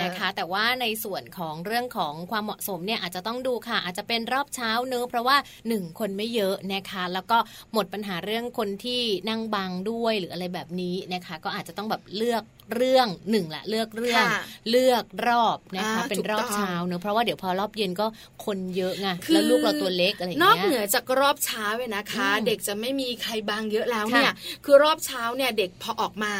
[0.02, 7.38] นะคะ แต่ว่าในส่วนของเรื่องของความเหมาะสมเนี่ยอาจจะต้องดูค่ะ อาจจะเป็นรอบเช้าเนอะเพราะว่าหนึ่งคนไม่เยอะนะคะ แล้วก็
[7.74, 12.44] หมดปัญหาเรื่องคนที่นั่งบังด้วยหรืออะไรแบบนี้นะคะก็อาจจะต้องแบบเลือก
[12.76, 14.26] เรื่องหนึ่งละเลือกเรื่อง
[14.70, 18.06] เลือกรอบนะคะเป็นรอบเช้าเนอะเพราะว่าเดี๋ยวพอรอบเย็นก็
[18.46, 24.34] คนเยอะไงแล้วลูกเราตัวเล็กอะไรอย่างเงี้ยนอกเหนือจากรอบเช้าเลยนะคะ เด็กจะไม่มีใครบางเยอะแล้วเนี่ย
[24.66, 26.36] คือรอบเช้าเนี่ยเด็กพอออกมา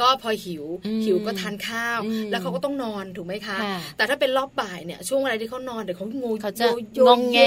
[0.00, 0.64] ก็พอหิว
[1.04, 1.98] หิวก็ทานข้าว
[2.30, 3.58] แล้วเขาก็ต้องนอนถูกไหมคะ
[3.96, 6.66] แต่ถ้าเป็นรอบบ่ายเนี่ยช่วงเวลาที่เขานอนเดี๋ยวเขางูเขาจะ
[7.06, 7.38] งองแง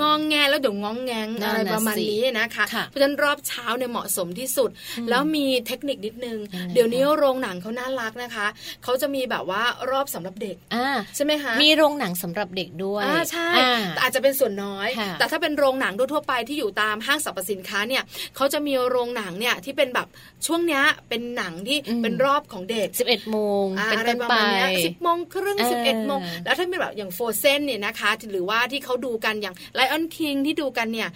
[0.00, 4.70] งองแงแล้วเดี๋ยวงองแงงอะไรประมาณนี้นะคะ เพราะฉะนั้นรอบเช้าเนี่ยเหมาะสมที่สุด
[5.10, 6.38] แล้วมีเทคนิคนิดนึง
[6.74, 8.46] เดี๋ยวนี้โรงหนังเขาน่ารักนะคะ
[8.84, 10.56] เขาจะมีแบบว่ารอบสำหรับเด็ก
[11.16, 13.50] ใช่ไหมคะมีโรงหนังสำหรับเด็กด้วยใช่
[13.94, 18.02] แต่อาจจะเป็นส่วนน้อย แต่ถ้าเป็นโรงหนังทั่วไปที่อยู่ตามห้างสรรพสินค้าเนี่ย
[18.36, 20.06] เขาจะมีโรงหนังเนี่ยที่เป็นแบบ
[20.46, 24.34] ช่วงเนี้ยเป็นหนังที่เป็นรอบของเด็ก 11โมงเป็นต้นไป
[24.86, 31.08] สิบโมงครึ่งสิบเอ็ดโมงแล้วถ้าเป็นแบบอย่างโฟเซนเนี่ยนะคะหรือว่าที่เขาดูกันอย่างไลออนคิงที่ดูกันเนี่ย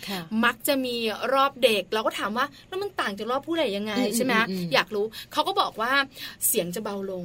[0.44, 0.96] มักจะมี
[1.34, 4.34] รอบเด็กเราก็ถามว่าแล้วมันต่างจากรอบผู้ใหญ่ยังไงใช่ไหม
[4.74, 5.92] อยากรู้เขาก็บอกว่า
[6.48, 7.24] เสียงจะเบาลง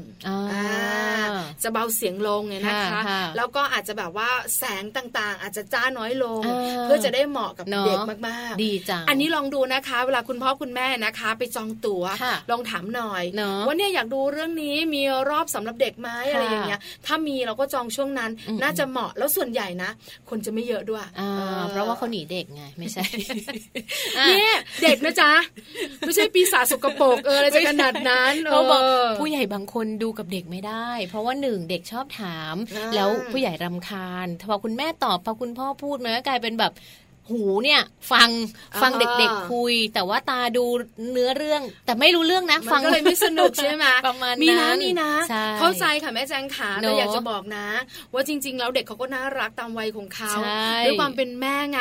[1.64, 3.02] จะเบาเสียงลงเนี่ยนะคะ
[3.38, 6.42] แล้วก็อาจจะแบบว่าแสงต่างๆ อาจจะจ้าน้อยลง
[6.84, 12.04] เพื่อจะได้เหมาะกับเด็กมากๆ ดีจังอันนี้ลองดูนะคะ เวลาคุณพ่อคุณแม่นะคะ ไปจองตั๋ว
[12.52, 13.24] ลองถามหน่อย
[13.68, 19.90] ว่าเนี่ยอยากดูเรื่องนี้มีรอบสำหรับเด็กไหมอะไรอย่างเงี้ยถ้ามีเราก็จองช่วงนั้นน่าจะเหมาะแล้วส่วนใหญ่นะ
[20.30, 21.06] คนจะไม่เยอะด้วย
[21.72, 23.04] เพราะว่าเขาหนีเด็กไงไม่ใช่
[24.28, 25.32] เนี่ยเด็กนะจ๊ะ
[26.00, 28.13] ไม่ใช่ปีศาจสกปรกเอออะไรจะขนาดนั้น
[28.52, 28.82] เขาบอก
[29.20, 32.56] ผู้ใหญ่บางคนดูกับเด็กไม่ได้ เพราะว่าหนึ่งเด็กชอบถาม
[32.96, 36.72] แล้วผู้ใหญ่รำคาญพอคุณแม่ตอบพอคุณพ่อพูดมันก็กลายเป็นแบบ
[37.32, 37.82] หูเนี่ย
[38.12, 38.30] ฟัง
[38.82, 40.66] ฟังเด็กๆคุย แต่ว่าตาดู
[41.12, 45.12] เนื้อเรื่อง แต่ไม่รู้เรื่องนะ ฟังก็เลยไม่สนุกใช่ไหมประมาณมีนะมีนะ
[45.60, 47.66] เข้าใจค่ะแม่แจงขาแต่อยากจะบอกนะ
[48.14, 50.34] ว่าจริง ๆ แล้วเด็กเขาก็น่ารักตามวัยของเขา
[50.86, 51.80] ด้วยความเป็นแม่ไง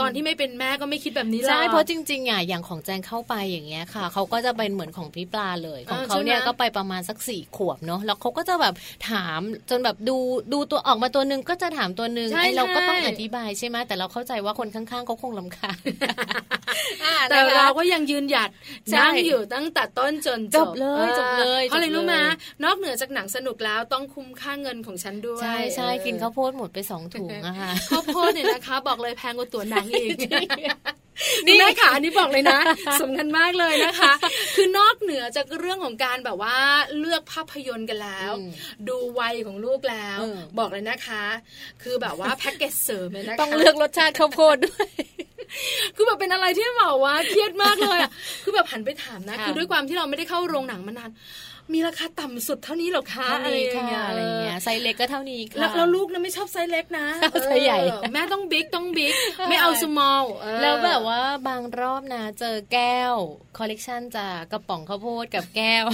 [0.00, 8.74] ตอนที่ไม่เป็นแม่ก็ไม่คิดแบบนี้หรอกใช่เพราะจริงๆอะอย่างของแจงเข้าไปอย่างเงี้ยค่ะเขาก็จะเป็นเหมือนของพี่ปลาเลยของเขาเนี่ยก็ไปประมาณสักสี่ขวบเนาะแล้วเขาก็จะแบบ
[9.10, 10.16] ถามจนแบบดู
[10.52, 15.78] ดูตัวออกมาตัวนึงก็จะถามตัวนึงไอเราก็ต้องอธิบายใช่ไหมแต่เราเข้าใจว่าคนข้างๆเขาคงลำคาญ
[17.30, 18.50] แต่เราก็ยังยืนหยัด
[18.94, 22.22] นั่งอยู่ตั้งแต่ต้นจนจบเลยจบเลยเพราะอะไรรู้มา
[22.64, 30.10] นอกเหนือจากหนังสนุกแล้วต้องคุ้มค่าเงินของฉันด้วยใช่ใช่กินข้าวโพดหมดไปสองถุงอะค่ะข้าวโพดเนี่ยนะคะ บอกเลยแพงกว่าตัวหนังอีก
[31.46, 32.60] นี่แม่ขาอันนี้บอกเลยนะ
[33.02, 34.12] สำคัญมากเลยนะคะ
[34.56, 36.56] คือนอกเหนือจากเรื่องของการแบบว่า
[36.98, 38.32] เลือกภาพยนตร์กันแล้ว
[38.88, 40.18] ดูวัยของลูกแล้ว
[40.58, 41.24] บอกเลยนะคะ
[41.82, 44.88] คือแบบว่าแพ็กเกจเสริมเลยนะคะต้องเลือกรสชาติข้าวโพดด้วย
[45.96, 48.12] คือแบบเป็นอะไรที่แบบว่าเครียดมากเลยอะ
[48.44, 51.10] คือแบบหันไปถามนะ คือด้วยความที่เราไม่ได้เข้าโรงหนังมานาน
[51.74, 57.06] มีราคาต่ำสุดเท่านี้หรอคะอะไรอย่างเงี้ยอะไรเงี้ยไซส์เล็กก็เท่านี้ค่ะแล้วลูกนะไม่ชอบไซส์เล็กนะ
[57.44, 57.78] ไซส์ใหญ่
[58.12, 59.14] แม่ต้อง big ต้อง big
[59.48, 60.24] ไม่เอา small
[60.62, 63.14] แล้วแบบว่าบางรอบนะเจอแก้ว
[63.58, 65.84] คอลเลกชันจากกระป๋องข้าวโพดกับแก้ว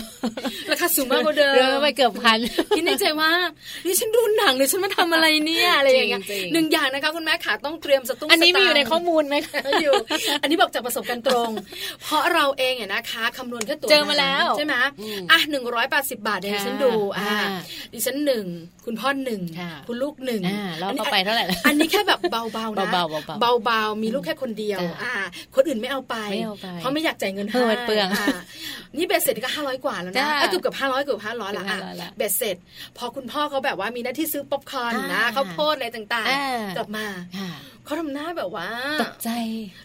[0.71, 2.39] ราคาสูงมากกว่าเดิมไปเกือบพัน
[2.77, 3.31] คิดในใจว่า
[3.87, 9.95] นี่ฉันดูหนังหรือฉันมาทำอะไรเนี่ยอะไรอย่างเงี้ยหนึ่งอย่างนะคะคุณแม่ขาต้องเตรียมสตางค์อันนี้มีอยู่ในข้อมูลไหมคะอยู่
[10.43, 11.51] อันนี้บอกจากประสบการณ์ตรง
[12.03, 14.75] เพราะเราเองเนี่ยนะคะคำนวณแค่ตัวเจอมาแล้วใช่ไหม
[15.33, 17.37] อะหนึ่งร้อยแปดสิบบาทดิฉันดูอ่า
[17.93, 18.47] ดิฉันหนึ่ง
[18.87, 19.41] คุณพ่อหนึ่ง
[19.89, 20.43] คุณลูกหนึ่ง
[20.81, 25.15] เราก็ไปเท่าไหร่อันนี้แค่แบบเบาๆนะเบาๆเบาๆมีลูกแค่คนเดียวอ่า
[25.55, 26.17] คนอื่นไม่เอาไป
[26.79, 28.09] เพราะไม่อยากจ่ายเงินให้เปลือง
[28.97, 31.65] นี่เบ็ดเสร็จก็ห้าร้อยกว่าแล้วนะเกือบกับห้าร้อยเกือบห้าร้อยละ
[32.17, 32.57] เบ็ดเสร็จ
[32.99, 37.07] พอคุณพ่อเขาแบบว่ามีหน้าที่ซื้อป๊อปคอร์นนะข้าวโพดอะไรต่างๆ กลับมา
[37.87, 38.68] เขาทำหน้าแบบว่า
[39.03, 39.31] ตกใจ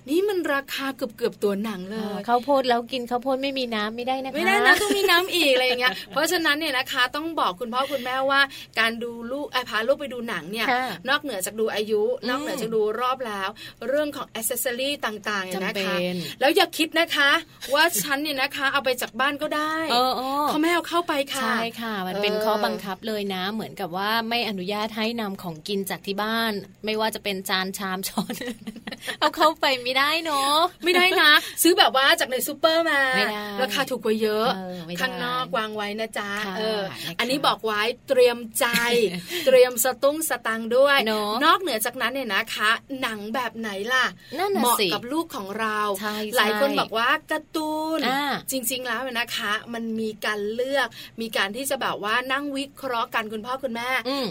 [0.10, 8.42] นี่มันราคาเกือบเกือบตัวหนังเลยข้าวโพดแล้วกินข้าวโพดไม่มีน้ำไม่ได้นะคะไม่ได้นะต้องมีน้ำอีกอะไรอย่างเงี้ยเพราะฉะนั้นเนี่ยนะคะต้องบอกคุณพ่อคุณแม่ว่า
[8.80, 10.68] การดูลูกไอ้พาลูกไปดูหนังเนี่ย
[11.10, 13.50] นอกเหนือจากดูอายุ นอกเหนือจากดูรอบแล้ว
[13.88, 15.96] เรื่องของอิสเซอรี่ต่างๆเนี่ยนะคะ
[16.40, 17.32] แล้วอย่าคิดนะคะ
[17.74, 19.74] ว่าฉันเนี่ยนะคะเอาไปจากบ้านก็ได้
[20.50, 26.54] เขาไม่เอาเข้าไปค่ะใช่ค่ะ มันเป็นข้อบังคับเลยนะ เหมือนกับว่าไม่อนุญาตให้นำของกินจากที่บ้าน
[26.86, 28.34] ไม่ว่าจะเป็นจานชามช้อน
[29.20, 31.32] เอาเข้าไปไม่ได้เนาะไม่ได้นะ
[31.64, 33.02] ซื้อแบบว่าจากในซูเปอร์มา
[33.62, 34.48] ราคาถูกกว่าเยอะ
[35.02, 36.82] ข้างนอกวางไว้นะจ๊ะเออ
[37.20, 38.66] อันนี้บอกไว้เตรียมใจ
[39.46, 40.98] เตรียมสตุ้งสตังด้วย
[41.46, 45.80] นอกเหนือจากนั้นเนี่ยนะคะ หนังแบบไหนล่ะเหมาะกับลูกของเรา
[46.38, 48.00] หลายคนบอกว่าการ์ตูน
[48.52, 50.88] จริง ๆ แล้วนะคะ มันมีการเลือก
[51.22, 53.90] มีการที่จะแบบว่านั่งวิเคราะห์กันคุณพ่อคุณแม่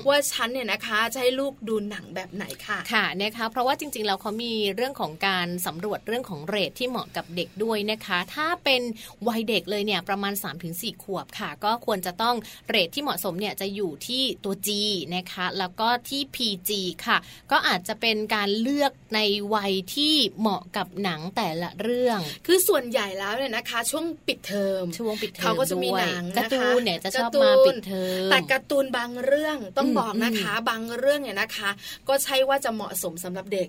[0.09, 8.83] ว่าฉันเนี่ยนะคะจะให้ลูกดูหนังแบบไหนค่ะค่ะนะคะเพราะว่าจริง ๆ แล้วเขามีเรื่องของการสำรวจเรื่องของเรทที่เหมาะกับเด็กด้วยนะคะ ถ้าเป็น
[9.29, 10.33] วัยเด็กเลยเนี่ยประมาณ
[10.69, 12.37] 3-4 ขวบค่ะ ก็ควรจะต้อง
[12.69, 14.69] เรทที่เหมาะสมเนี่ยจะอยู่ที่ตัว G
[15.15, 16.71] นะคะ แล้วก็ที่ PG
[17.07, 17.19] ค่ะ
[17.51, 19.21] ก็อาจจะเป็นการเลือกใน
[19.55, 31.71] วัยที่เหมาะกับหนังแต่ละเรื่อง คือส่วนใหญ่แล้วเนี่ยนะคะ ช่วงปิดเทอมช่วงปิดเทอมเขาก็จะมีหนังการ์ตูนเนี่ยจะชอบมาปิดเทอมแต่การ์ตูนบางเรื่องต้องบอกนะคะ บางเรื่องเนี่ยนะคะ
[32.09, 33.69] ก็ใช่ว่าจะเหมาะสมสำหรับเด็ก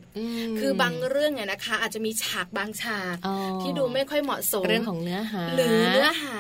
[0.60, 3.16] คือบางเรื่องเนี่ยนะคะ อาจจะมีฉากบางฉาก
[3.62, 6.36] ที่ดูไม่ค่อยเหมาะสมเรื่องของเนื้อหา หรือเนื้อหา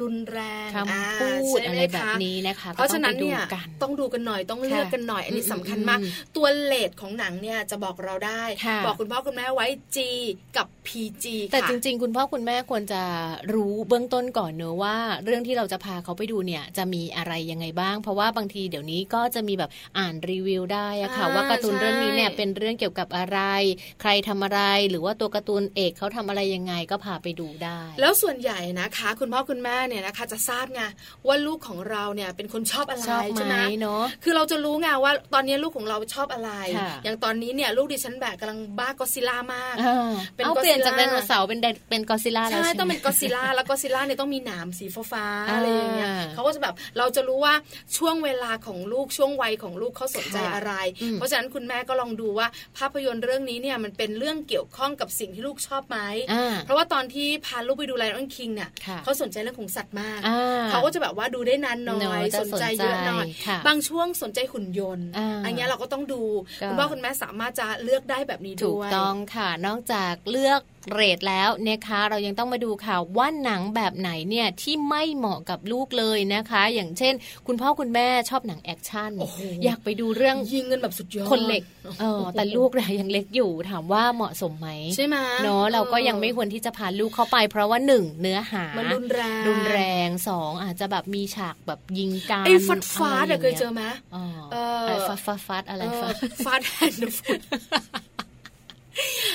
[0.00, 3.40] รุนแรงคำพูดอะไรแบบนี้นะคะเพราะฉะนั้นเนี่ย
[3.82, 5.98] ต้องดูกันหน่อยต้องเลือกกันหน่อย อันนี้สำคัญมาก
[6.36, 8.42] ตัวเลทของหนังเนี่ยจะบอกเราได้
[8.86, 9.98] บอกคุณพ่อคุณแม่ไว้ G
[10.56, 13.02] กับ PG แต่จริง ๆ คุณพ่อคุณแม่ควรจะ
[13.54, 23.38] รู้เบื้องต้นก่อนเนอะว่า เรื่องที่เราจะพาเขาไปดูเนี่ยจะมีอะไรยังไงบ้าง เพราะว่าบางทีเดี๋ยวนี้ก็จะมีแบบอ่านรีวิวได้อะค่ะว่าการ์ตูนเรื่องนี้เนี่ยเป็นเรื่องเกี่ยวกับอะไร
[24.00, 24.60] ใครทำอะไร
[24.90, 30.82] หรือว่าตัวการ์ตูนเอกเขาทำอะไรยังไงก็พาไปดูได้ แล้วส่วนใหญ่นะคะ คุณพ่อคุณแม่เนี่ยนะคะ จะทราบไง
[31.26, 33.04] ว่าลูกของเราเนี่ยเป็นคนชอบอะไร
[33.36, 36.50] ใช่ไหมเนาะคือเราจะรู้ไงว่าตอนนี้ลูกของเราชอบอะไร
[37.04, 39.74] อย่างตอนนี้เนี่ยลูกดิฉันแบบกำลังบ้ากอซิล่ามาก
[40.36, 41.60] เป็นกอซิล่าจากไดโนเสาร์เป็น
[41.90, 47.54] เป็นกอซิล่าแล้วใช่ต้องเป็นกอซิล่าแล้วกอซิล่าเนี่ยต้องมีหนามสีฟ้าอะไรอย่างเงี้ยเขาก็จะแบบเราจะรู้ว่า
[47.96, 50.72] ช่วงเวลาของลูกช่วงวัยของลูกเขาสนใจอะไร
[51.14, 52.46] เพราะฉะนั้นคุณแม่ก็ลองดูว่า
[52.78, 55.98] ภาพยนตร์เรื่องนี้เนี่ยมันเป็นเรื่องเกี่ยวข้องกับสิ่งที่ลูกชอบไหม
[56.64, 58.70] เพราะว่าตอนที่พาลูกไปดูไลออนคิงเนี่ย
[59.04, 60.20] เขาสนใจเรื่องของสัตว์มาก
[60.70, 63.26] เขาก็จะแบบว่าดูได้นานน้อยสนใจเยอะหน่อย
[63.66, 65.08] บางช่วงสนใจหุ่นยนต์
[65.44, 66.22] อันนี้เราก็ต้องดู
[66.68, 70.60] คุณพ่อคุณแม่สามารถจะเลือกได้แบบนี้ด้วยถูกต้องค่ะนอกจากเลือก
[70.92, 77.14] rate แล้วนะคะ เรายังต้องมาดูค่ะ ว่าหนังแบบไหนเนี่ยที่ไม่เหมาะกับลูกเลยนะคะ อย่างเช่น
[77.46, 79.10] คุณพ่อคุณแม่ชอบหนัง action
[79.64, 81.62] อยากไปดูเรื่องยิงกันแบบสุดยอดคนเหล็ก
[82.00, 93.82] เออแต่ลูกเรายังเล็กอยู่ถามว่าเหมาะสมไหมใช่ไหมเนาะเราก็ยังไม่ควรที่จะพาลูกเข้าไปเพราะว่าหนึ่งเนื้อหามันรุนแรงรุนแรงสองอาจจะแบบมีฉากแบบยิงกันไอ้ฟัดฟาดเคยเจอไหม
[94.14, 94.24] อ๋อ
[95.08, 97.40] ฟัดฟาดฟาดอะไรฟาดฟาดแฮนด์ฟุต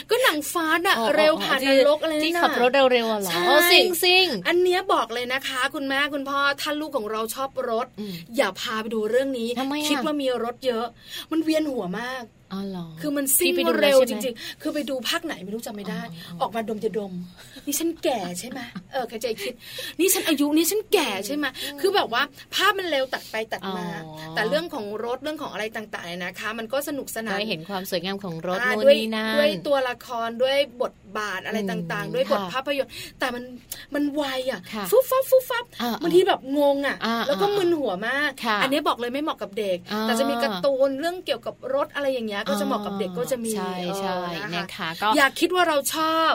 [0.10, 3.32] ก็หนังฟาดอะเร็วผ่านนรกอะไรที่ขับรถเร็วๆหรอ
[3.72, 7.88] ซิงซิงอันเนี้ยบอกเลยนะคะ คุณแม่คุณพ่อท่านลูกของเราชอบรถ
[8.38, 9.50] อย่าพาไปดูเรื่องนี้
[9.90, 10.86] คิดว่ามีรถเยอะ
[11.32, 16.02] มันเวียนหัวมาก อ๋อเหรอคือมันซิ่งเร็วจริง ๆ คือไปดูภาคไหนไม่รู้จำไม่ได้
[16.42, 17.14] ออกมาดมจะดม
[17.66, 18.60] นี่ฉันแก่ใช่ไหม
[18.92, 19.54] เออใครใจคิด
[20.00, 21.46] นี่ฉันอายุนี่ฉันแก่ใช่ไหม
[21.82, 22.22] คือแบบว่า
[22.56, 23.88] ภาพมันเร็วตัดไปตัดมา
[24.36, 28.96] แต่เรื่องของรถเรื่องของอะไรต่างๆนะคะ มันก็สนุกสนานเห็นความสวยงามของรถด้วย
[29.38, 33.44] ด้วยตัวละครด้วยบทบาทอะไรต่างๆ ด้วยบทภาพยนตร์ แต่มัน
[33.96, 34.60] มันไวอะ
[34.92, 35.66] ฟุบฟับฟุบฟับ
[36.04, 44.20] บางทีแบบงงอะ แล้วก็มึนหัวมาก อันนี้บอกเลยไม่เหมาะกับเด็ก แต่จะมีการ์ตูนเรื่องเกี่ยวกับรถอะไรอย่างเงี้ยก็จะเหมาะกับเด็กก็จะมีใช่ใช่
[44.56, 46.32] นะคะก็อยากคิดว่าเราชอบ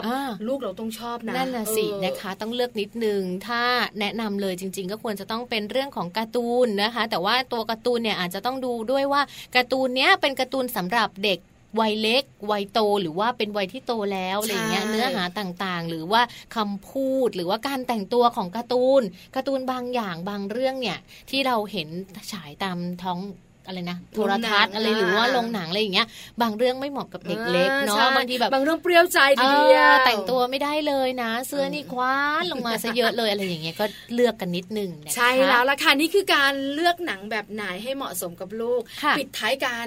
[0.47, 3.61] ลูกเราต้องชอบนะนั่นน่ะสินะคะ ต้องเลือกนิดนึงถ้า
[3.99, 9.21] แนะนำเลยจริง ๆ ก็ควรจะต้องเป็นเรื่องของการ์ตูนนะคะ แต่ว่าตัวการ์ตูนเนี่ยอาจจะต้องดูด้วยว่า
[9.55, 11.39] การ์ตูนเนี้ยเป็นการ์ตูนสำหรับเด็ก
[11.79, 16.21] วัยเล็กวัยโตหรือว่าเป็นวัยที่โตแล้วอะไรเงี้ยเนื้อหาต่างๆ หรือว่า
[16.55, 19.01] คำพูดหรือว่าการแต่งตัวของการ์ตูน
[19.35, 20.97] การ์ตูนบางอย่างบางเรื่องเนี่ย
[21.29, 21.89] ที่เราเห็น
[22.31, 23.19] ฉายตามท้อง
[23.67, 26.07] อะไรนะโทรทัศน์อะไรหรือว่าลงหนังอะไรอย่างเงี้ย
[26.41, 38.81] บางเรื่องไม่เหมาะกับเด็กเล็กเนาะบางทีแบบบางเรื่องเปรี้ยวใจทีเดียวแต่งตัวไม่ได้เลยนะ เสื้อนี่คว้านลงมาซะเยอะเลยอะไรอย่างเงี้ยก็เลือกกันนิดนึงใช่แล้วล่ะค่ะนี่คือการเลือกหนังแบบไหนให้เหมาะสมกับลูก
[39.17, 39.85] ปิดท้ายกัน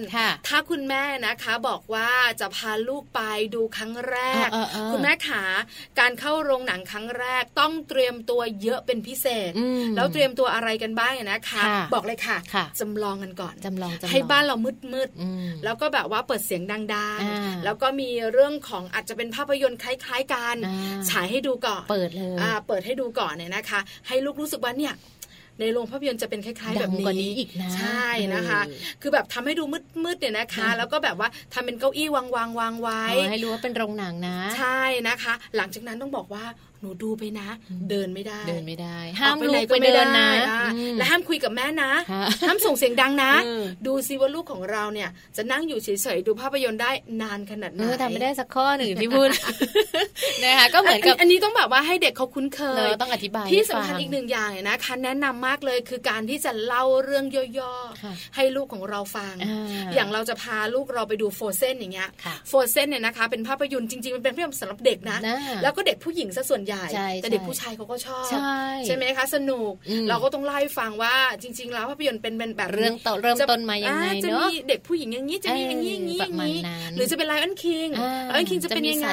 [0.48, 3.20] ถ้าคุณแม่นะคะบอกว่าจะพาลูกไป
[3.54, 4.48] ดูครั้งแรก
[4.92, 5.44] คุณแม่ขา
[5.98, 9.52] การเข้าโรงหนังครั้งแรกต้องเตรียมตัวเยอะเป็นพิเศษ
[9.96, 11.62] แล้วเตรียมตัวอะไรกันบ้างนะคะ
[11.94, 12.36] บอกเลยค่ะ
[12.80, 15.10] จำลองกันก่อนจำลองจำลองให้บ้านเรามืดมืด
[15.64, 20.56] แล้วก็แบบว่าเปิดเสียงดังๆ แล้วก็มีเรื่องของอาจจะเป็นภาพยนตร์คล้ายๆกัน
[21.10, 22.36] ฉายให้ดูก่อนเปิดเลย
[22.68, 24.94] เปิดให้ดูก่อนเนี่ยนะคะ ให้ลูกรู้สึกว่าเนี่ย
[25.60, 28.60] ในโรงภาพยนตร์จะเป็นคล้ายๆ แบบนี้อีกนะใช่นะคะ
[29.00, 29.64] คือแบบทำให้ดู
[30.04, 36.44] มืดๆเนี่ยนะคะ แล้วก็แบบว่าทำเป็นเก้าอี้วางๆวางไว้ให้รู้ว่าเป็นโรงหนังนะ ใช่นะคะ หลังจากนั้นต้องบอกว่า
[36.80, 37.48] หนูดูไปนะ
[37.90, 40.28] เดินไม่ได้ เดินไม่ได้ ห้ามลูกไปเดินนะ
[40.98, 41.92] และห้ามคุยกับแม่นะ
[42.48, 43.32] ห้ามส่งเสียงดังนะ
[43.86, 46.90] ดูซิว่าลูกของเราเนี่ย จะนั่งอยู่เฉยๆดูภาพยนตร์ได้
[47.22, 49.28] นานขนาดไหนทำไม่ได้สักข้อหนึ่งที่พูด
[50.44, 57.24] นะคะก็เหมือนกับอันนี้ต้องแบบว่าให้เด็กเขาคุ้นเคยต้องอธิบายที่สำคัญอีกหนึ่งอย่างนะคะแนะนำมากเลยคือการที่จะเล่าเรื่อง
[57.58, 59.34] ย่อๆให้ลูกของเราฟัง
[59.94, 62.08] อย่างเราจะพาลูกเราไปดูโฟเซนอย่างเงี้ย
[62.48, 65.18] โฟเซนเนี่ยนะคะเป็นภาพยนตร์จริงๆมันเป็นภาพยนตร์สำหรับเด็กนะ
[65.62, 66.86] แล้วก็เด็กผู้หญิงซะส่วนใหญ่
[67.22, 68.26] แต่เด็กผู้ชายเขาก็ชอบ
[68.86, 69.72] ใช่ไหมคะ สนุก
[70.08, 76.58] เราก็ต้องไล่ฟังว่าจริง ๆ แล้วภาพยนตร์เป็นแบบเรื่องต่อเริ่มต้นมายังไงเนาะจะมีเด็กผู้หญิงอย่างนี้จะมีอย่างนี้อย่างนี้อย่างนี้
[76.96, 77.88] หรือจะเป็นไลออนคิง
[78.28, 79.08] ไลออนคิงจะเป็นยังไง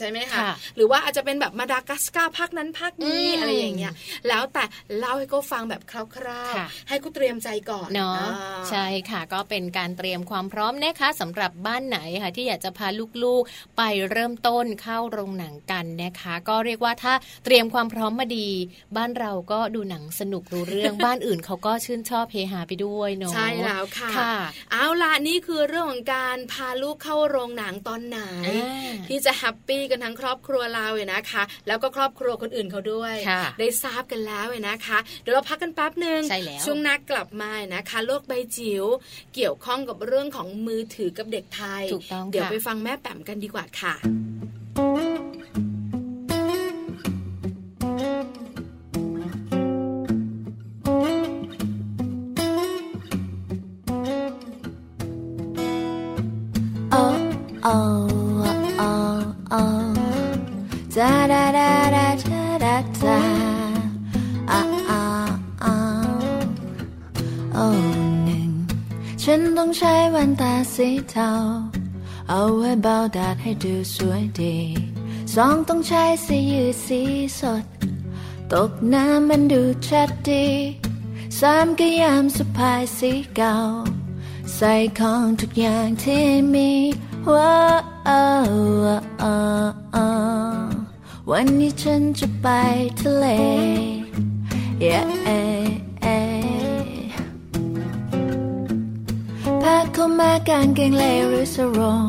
[0.00, 0.40] ใช่ไหมคะ
[0.76, 3.92] หรือว่าอาจจะเป็นแบบมาดากัสการ์ภาคนั้นภาคนี้อะไรอย่างเงี้ย
[4.28, 4.64] แล้วแต่
[4.98, 5.92] เล่าให้เขาฟังแบบค
[6.26, 8.26] ร่าวๆให้เขาเตรียมใจก่อนเนาะ
[8.70, 12.88] ใช่ค่ะก็เป็นการเตรียมความพร้อมนะคะสำหรับบ้านไหนค่ะที่อยากจะพา
[13.24, 17.14] ลูกๆไปเริ่มต้นเข้าโรงหนังกันนะคะก็เรียกว่าถ้า
[17.44, 18.48] เตรียมความพร้อมมาดี
[18.96, 24.34] บ้านเราก็ดูหนังสนุกรู้เรื่องบ้านอื่นเขาก็ชื่นชอบเฮฮาไปด้วยเนาะใช่แล้วค่ะคะ
[24.72, 28.20] เอาล่ะนี่คือเรื่องของการพาลูกเข้าโรงหนังตอนไหน
[29.08, 33.14] ที่จะ happy กันทั้งครอบครัวเราเลยนะคะ แล้วก็ครอบครัวคนอื่นเขาด้วย
[33.58, 36.20] ได้ทราบกันแล้วเลยนะคะ เดี๋ยวเราพักกันแป๊บหนึ่ง
[36.64, 38.84] ช่วงหน้ากลับมานะคะ โลกใบจิ๋ว
[39.34, 41.84] เกี่ยวข้องกับเรื่องของมือถือกับเด็กไทย
[42.32, 43.94] เดี๋ยวไปฟังแม่แป๋มกันดีกว่าค่ะ
[69.78, 71.30] ใช้แว่นตาสีเทา
[72.28, 74.58] เอาไว้เบาดาดให้ดูสวยดี
[75.34, 77.00] สองต้องใช้สียืดสี
[77.40, 77.64] สด
[78.52, 80.46] ตกน้ำมันดูชัดดี
[81.38, 83.56] สามก็ยามสะพายสีเก่า
[84.56, 86.70] ใส่ของทุกอย่างที่มี
[87.30, 87.56] ว้า
[88.44, 88.92] ว
[91.30, 92.46] วันนี้ฉันจะไป
[93.00, 93.26] ทะเล
[94.84, 95.22] yeah
[99.94, 102.06] เข้ามาการเกงเลหรือสรง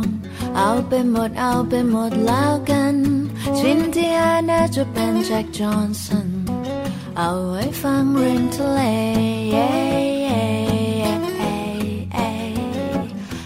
[0.57, 2.95] เอาไปหมดเอาไปหมดแล้วกัน
[3.59, 6.29] ชิ้นที่อาน่าจะเป็นแจ็คจอห์นสัน
[7.17, 8.79] เอาไว้ฟังริมทะเล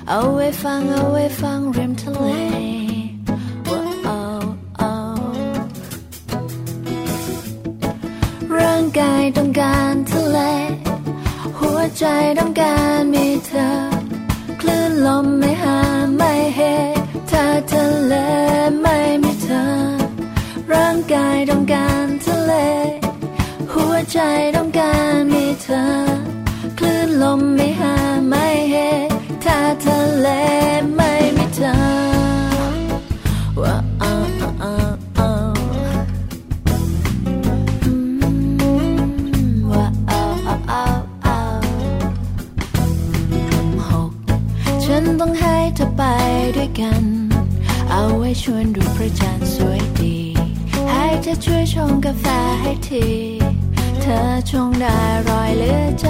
[0.09, 2.27] เอาไว้ฟังเอาไว้ฟังริมทะเล
[8.57, 10.39] ร่างกายต้องการทะเล
[11.59, 12.05] หัวใจ
[12.39, 13.69] ต้องการมีเธอ
[14.61, 15.79] คลื่นลมไม่หา
[16.17, 16.61] ไม่เห
[16.97, 18.13] ตุถ้าทะเล
[18.81, 19.63] ไม่มีเธอ
[20.73, 22.53] ร่างกายต้องการทะเล
[23.73, 24.19] หัวใจ
[24.55, 25.83] ต้องการมีเธอ
[26.77, 27.95] คลื่นลมไม่หา
[28.29, 28.56] ไม่เหตุถ้า
[29.83, 30.27] ทะเล
[30.95, 31.73] ไม่มีเธอ
[33.61, 33.75] ว่า
[45.21, 46.03] ต้องให้เธอไป
[46.55, 47.03] ด้วยกัน
[47.89, 50.17] เอาไว้ชวนดูพระจันทร์สวยดี
[50.91, 52.25] ให้เธอช่วยชงกาแฟ
[52.61, 53.07] ให้ที
[54.01, 54.97] เธอชงได้
[55.27, 56.07] รอยเลือใจ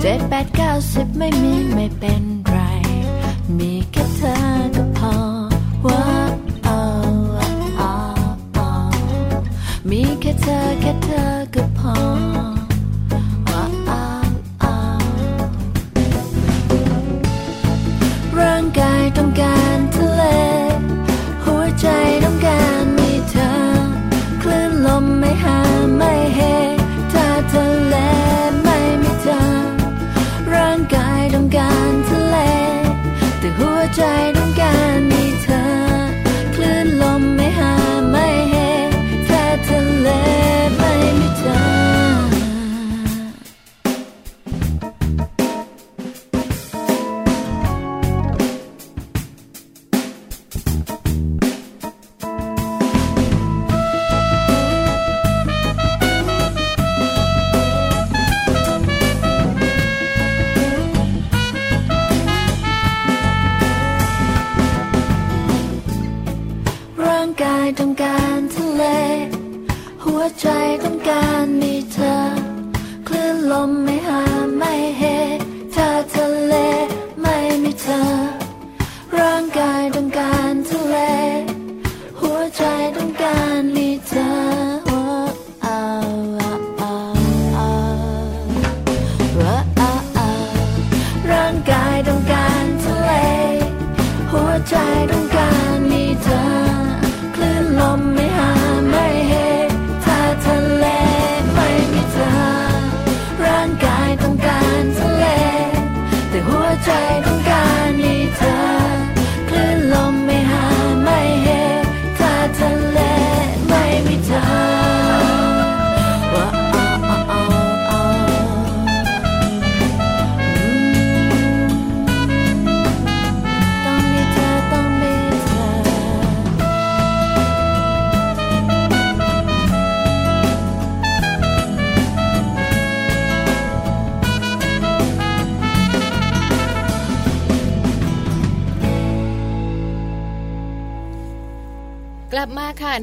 [0.00, 2.35] เจ็ดแปดเก้าสิบไม่มีไม่เป็น
[4.26, 4.55] แ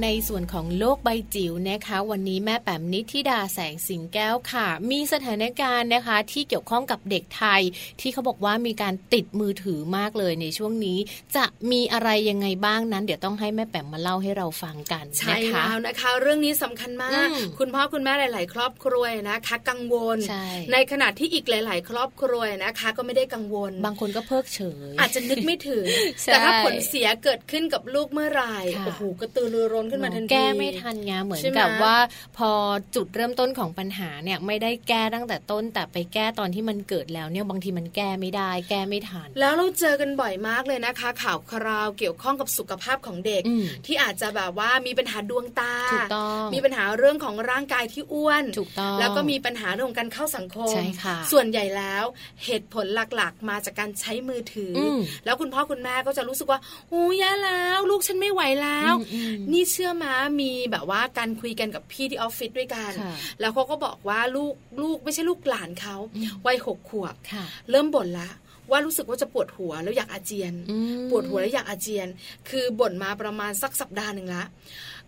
[0.04, 7.62] ในส่วนของโลกใบจิ๋วนะคะ วันนี้แม่แป๋มนิธิดาแสงสิงแก้วค่ะ มีสถานการณ์นะคะ ที่เกี่ยวข้องกับเด็กไทย
[8.02, 10.98] ที่เขาบอกว่ามีการติดมือถือมากเลยในช่วงนี้
[11.36, 25.86] จะมีอะไรยังไงบ้างนั้น เดี๋ยวต้องให้แม่แป๋มมาเล่าให้เราฟังกันใช่นะคะแล้วนะคะ เรื่องนี้สำคัญมากอืมคุณพ่อคุณแม่หลาย ๆ ครอบครัวนะคะกังวลใช่ขณะที่อีกหลาย ๆ ครอบครัวนะคะ ก็ไม่ได้กังวล บางคนก็เพิกเฉย อาจจะนึกไม่ถึง
[26.24, 31.98] ใช่แต่ถ้าผลเสียเกิดขึ้นกับลูกเมื่อไหร่ค่ะโอ้โหกระตือรือร้นขึ้นมาทันทีแก้ไม่ทันไงเหมือนใช่ไหมกับว่า
[32.38, 32.52] พอ
[32.96, 52.04] จุดเริ่มต้นของปัญหาเนี่ยไม่ได้แก้ตั้งแต่ต้น แต่ไปแก้ตอนที่มันเกิดแล้วเนี่ยบางทีมันแก้ไม่ได้ แก้ไม่ทัน แล้วเราเจอกันบ่อยมากเลยนะคะ ข่าวคราวเกี่ยวข้องกับสุขภาพของเด็กอืมที่อาจจะแบบว่ามีปัญหาดวงตาถูกต้องมีปัญหาเรื่องของร่างกายที่อ้วนถูกต้องแล้วก็มีปัญหาเรื่องของการเข้าสังคมใช่ค่ะส่วนใหญ่แล้ว
[52.46, 52.86] เหตุผล
[53.16, 68.30] หลักๆ มาจากการใช้มือถืออมแล้วคุณพ่อคุณแม่ก็จะรู้สึกว่าโอ้ยแย่แล้ว ลูกฉันไม่ไหวแล้วอืมอืมนี่เชื่อมามีแบบว่าการคุยกันกับพี่ที่ออฟฟิศด้วยกันค่ะแล้วเขาก็บอกว่าลูกลูกไม่ใช่ลูกหลานเขาอืมวัยหกขวบค่ะเริ่มบ่นละ
[68.72, 72.08] ว่ารู้สึกว่าจะปวดหัวแล้วอยากอาเจียนอืมปวดหัวแล้วอยากอาเจียน
[72.50, 74.44] คือบ่นมาประมาณสักสัปดาห์หนึ่งละ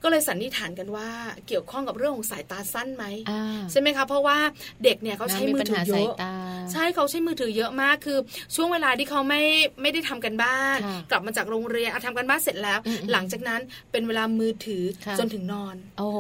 [0.04, 1.10] ก็เลยสันนิษฐานกันว่า
[1.48, 4.38] เกี่ยวข้องกับเรื่องของสายตาสั้นไหมอ่าใช่ไหมคะเพราะว่า
[4.84, 6.36] เด็กเนี่ยเขาใช้มือถือเยปัญหาสายอะตา
[6.72, 8.18] ใช่เขาใช้มือถือเยอะมากคือ
[8.56, 9.41] ช่วงเวลาที่เขาไม่
[9.82, 16.20] ไม่ได้ทำกันบ้านค่ะกลับมาจากโรงเรียนอะทำกันบ้านเสร็จแล้วอืมๆหลังจากนั้นเป็นเวลามือถือค่ะจนถึงนอน โอ้โห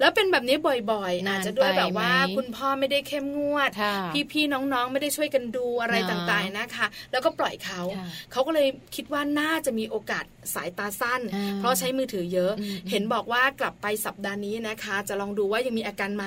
[0.00, 0.56] แล้วเป็นแบบนี้
[0.92, 3.96] บ่อยๆนานอาจจะด้วยแบบว่าไปไหมคุณพ่อไม่ได้เข้มงวดค่ะ
[4.32, 16.26] พี่ๆน้องๆ ไม่ได้ช่วยกันดูอะไรเนาะต่างๆนะคะ แล้วก็ปล่อยเขาค่ะเขาก็เลยคิดว่าน่าจะมีโอกาส สายตาสั้นอ่าเพราะใช้มือถือเยอะอืมเห็นบอกว่ากลับไปสัปดาห์นี้นะคะ จะลองดูว่ายังมีอาการไหม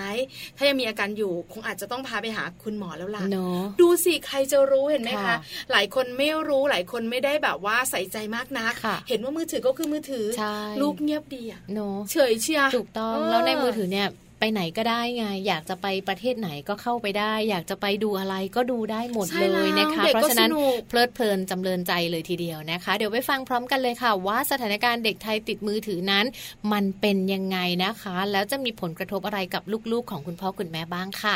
[0.57, 5.38] ถ้ายังมีอาการอยู่คงอาจจะต้องพาไปหาคุณหมอแล้วล่ะเนาะดูสิใครจะรู้เห็นไหมคะค่ะ
[5.72, 14.07] หลายคนไม่รู้หลายคนไม่ได้แบบว่าใส่ใจมากนักค่ะเห็นว่ามือถือก็คือมือถือใช่ลูกเงียบดีอะเนาะเฉยเชียร์ถูกต้องเออแล้วในมือถือเนี่ย
[14.40, 26.26] ไปไหนก็ได้ไง อยากจะไปประเทศไหนก็เข้าไปได้ อยากจะไปดูอะไรก็ดูได้หมดใช่เลยนะคะแล้วเพราะฉะนั้นเด็กก็สนุกเพลิดเพลินจำเริญใจเลยทีเดียวนะคะ เดี๋ยวไปฟังพร้อมกันเลยค่ะ ว่าสถานการณ์เด็กไทยติดมือถือนั้น
[26.72, 31.36] มันเป็นยังไงนะคะ แล้วจะมีผลกระทบอะไรกับลูกๆ ของคุณพ่อคุณแม่บ้างค่ะ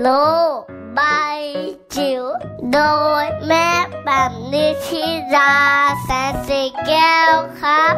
[0.00, 0.08] โล
[0.56, 0.58] ก
[0.94, 1.00] ใบ
[1.94, 2.24] จิ๋ว
[2.72, 2.80] โด
[3.22, 3.68] ยแม่
[4.04, 5.54] แบบนิชิรา
[6.02, 7.94] แสนสีแก้วครับ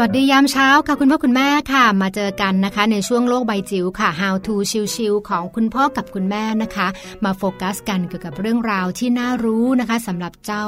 [0.00, 4.54] วัสดียามเช้าค่ะคุณพ่อคุณแม่ค่ะ มาเจอกันนะคะ ในช่วงโลกใบจิ๋วค่ะ How to
[4.94, 6.88] ชิวๆของคุณพ่อกับคุณแม่นะคะ
[7.24, 10.64] มาโฟกัสกันเกี่ยวกับเรื่องราวที่น่ารู้นะคะสำหรับเจ้า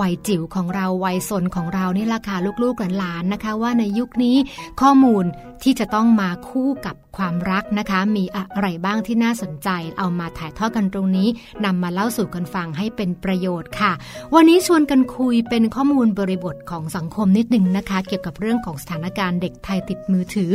[0.00, 4.36] วัยจิ๋วของเราวัยสนของเรานี่ละค่ะลูกๆหลานๆนะคะ ว่าในยุคนี้
[4.80, 5.24] ข้อมูล
[5.64, 11.28] ที่จะต้องมาคู่กับความรักนะคะ มีอะไรบ้างที่น่าสนใจ เอามาถ่ายทอดกันตรงนี้
[11.64, 13.92] นำมาเล่าสู่กันฟังให้เป็นประโยชน์ค่ะ
[14.34, 20.52] วันนี้ชวนกันคุยเป็นข้อมูลบริบทของสังคมนิดนึงนะคะ เกี่ยวกับเรื่องของสถานการณ์เด็กไทยติดมือถือ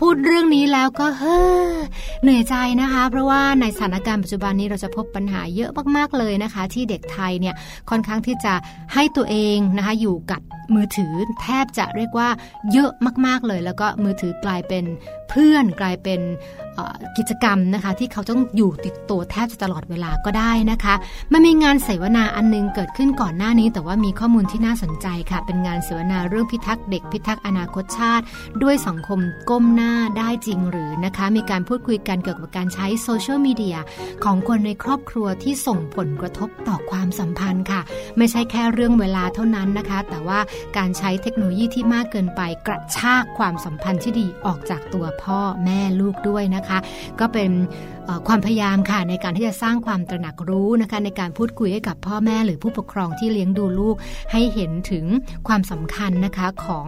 [0.00, 1.38] พูดเรื่องนี้แล้วก็เฮ้
[1.72, 1.76] อ
[2.22, 7.54] เหนื่อยใจนะคะ เพราะว่าในสถานการณ์ปัจจุบันนี้เราจะพบปัญหาเยอะมากๆเลยนะคะ ที่เด็กไทยเนี่ย
[7.90, 8.54] ค่อนข้างที่จะ
[8.94, 10.40] ให้ตัวเองนะคะอยู่กับ
[10.74, 12.28] มือถือแทบจะเรียกว่า
[12.72, 12.90] เยอะ
[13.26, 14.84] มาก ๆเลย แล้วก็มือถือกลายเป็น
[15.30, 16.20] เพื่อนกลายเป็น
[17.16, 20.94] กิจกรรมนะคะที่เขาต้องอยู่ติดตัวแทบจะตลอดเวลาก็ได้นะคะ
[21.32, 28.24] มันมีงานเสวนาอันนึงเกิดขึ้นก่อนหน้านี้ แต่ว่ามีข้อมูลที่น่าสนใจค่ะ เป็นงานเสวนาเรื่องพิทักษ์เด็กพิทักษ์อนาคตชาติ
[28.62, 33.76] ด้วยสังคมก้มหน้าได้จริงหรือนะคะ มีการพูดคุยกันเกี่ยวกับการใช้โซเชียลมีเดีย
[34.24, 37.80] ของคนในครอบครัวที่ส่งผลกระทบต่อความสัมพันธ์ค่ะ
[38.18, 40.38] ไม่ใช่แค่เรื่องเวลาเท่านั้นนะคะ แต่ว่า
[40.76, 46.69] การใช้เทคโนโลยีที่มากเกินไปกระชากความสัมพันธ์ที่ดีออกจากตัวพ่อแม่ลูกด้วยนะคะ
[47.20, 47.50] ก็เป็น
[48.26, 53.96] ความพยายามค่ะในการที่จะสร้างความตระหนักรู้นะคะในการพูดคุยให้กับพ่อแม่หรือผู้ปกครองที่เลี้ยงดูลูก
[54.32, 55.04] ให้เห็นถึง
[55.48, 56.86] ความสำคัญนะคะของ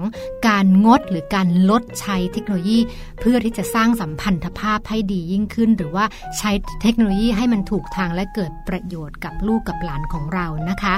[0.48, 2.78] การงดหรือการลดใช้เทคโนโลยี
[3.20, 6.04] เพื่อที่จะสร้างสัมพันธภาพให้ดียิ่งขึ้น หรือว่า
[6.38, 6.50] ใช้
[6.82, 10.94] เทคโนโลยีให้มันถูกทางและเกิดประโยชน์กับลูกกับหลานของเรานะคะ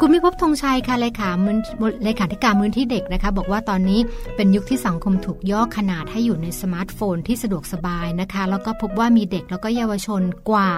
[0.00, 1.56] คุณมิพบธงชัยค่ะเลขามือ
[2.04, 4.00] เลขาธิการมูลที่เด็กนะคะบอกว่าตอนนี้
[4.36, 10.70] เป็นยุคที่สังคมถูกย่อขนาดให้อยู่ในสมาร์ทโฟนที่สะดวกสบายนะคะ แล้วก็พบว่ามีเด็กแล้วก็เยาวชนกว่า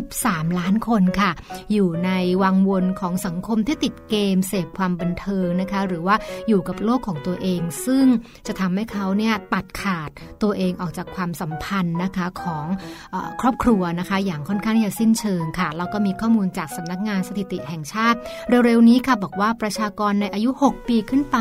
[0.00, 1.30] 13 ล้านคนค่ะ
[1.72, 2.10] อยู่ใน
[2.42, 6.16] วังวนของสังคมที่ติดเกมเสพความบันเทิงนะคะ หรือว่า
[6.48, 8.06] อยู่กับโลกของตัวเอง ซึ่ง
[8.46, 10.10] จะทำให้เขาเนี่ยตัดขาด
[10.42, 12.66] ตัวเองออกจากความสัมพันธ์นะคะของ
[13.14, 18.18] อครอบครัวนะคะ อย่างค่อนข้างที่จะสิ้นเชิงค่ะแล้วก็มีข้อมูลจากสำนักงานสถิติแห่งชาติ
[18.48, 21.36] เร็วๆนี้ค่ะบอกว่าประชากรในอายุ 6 ปีขึ้นไป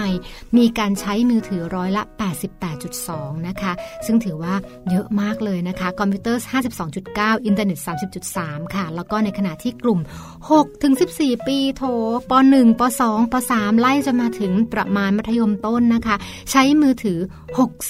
[0.57, 2.03] มีการใช้มือถือร้อยละ
[2.75, 3.73] 88.2 นะคะ
[4.05, 4.53] ซึ่งถือว่า
[4.89, 6.41] เยอะมากเลยนะคะคอมพิวเตอร์
[6.77, 7.79] 52.9 อินเทอร์เน็ต
[8.27, 9.99] 30.3 ค่ะ แล้วก็ในขณะที่กลุ่ม
[10.41, 11.83] 6ถึง14 ปีโถ
[12.29, 16.15] ป .1 ป .2 ป .3 ไล่จะมาถึงประมาณมัธยมต้นนะคะ
[16.51, 17.19] ใช้มือถือ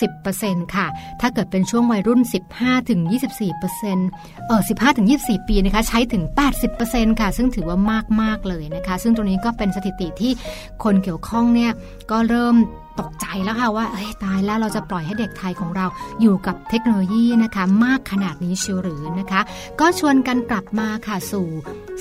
[0.01, 0.87] 60%ค่ะ
[1.21, 2.21] ถ้าเกิดเป็นช่วงวัยรุ่น
[2.55, 2.99] 15ถึง
[3.73, 6.23] 24%เออ15ถึง24 ปีนะคะ ใช้ถึง
[6.71, 10.31] 80%ค่ะ ซึ่งถือว่ามากมากเลยนะคะ ซึ่งตรงนี้ก็เป็นสถิติที่
[10.83, 11.71] คนเกี่ยวข้องเนี่ย
[12.11, 12.55] ก็เริ่ม
[12.99, 15.85] ตกใจแล้วค่ะว่าเอ้ยตายแล้วเราจะปล่อยให้เด็กไทยของเรา
[16.21, 19.41] อยู่กับเทคโนโลยีนะคะ มากขนาดนี้ชิวหรือนะคะ
[19.79, 21.47] ก็ชวนกันกลับมาค่ะสู่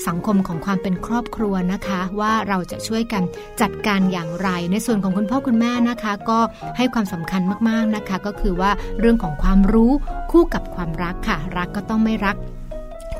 [0.07, 3.23] สังคมของความเป็นครอบครัวนะคะ ว่าเราจะช่วยกัน
[3.61, 6.39] จัดการอย่างไร ในส่วนของคุณพ่อคุณแม่นะคะ ก็
[6.77, 9.91] ให้ความสำคัญมากๆนะคะ ก็คือว่าเรื่องของความรู้
[10.31, 12.35] คู่กับความรักค่ะ รักก็ต้องไม่รัก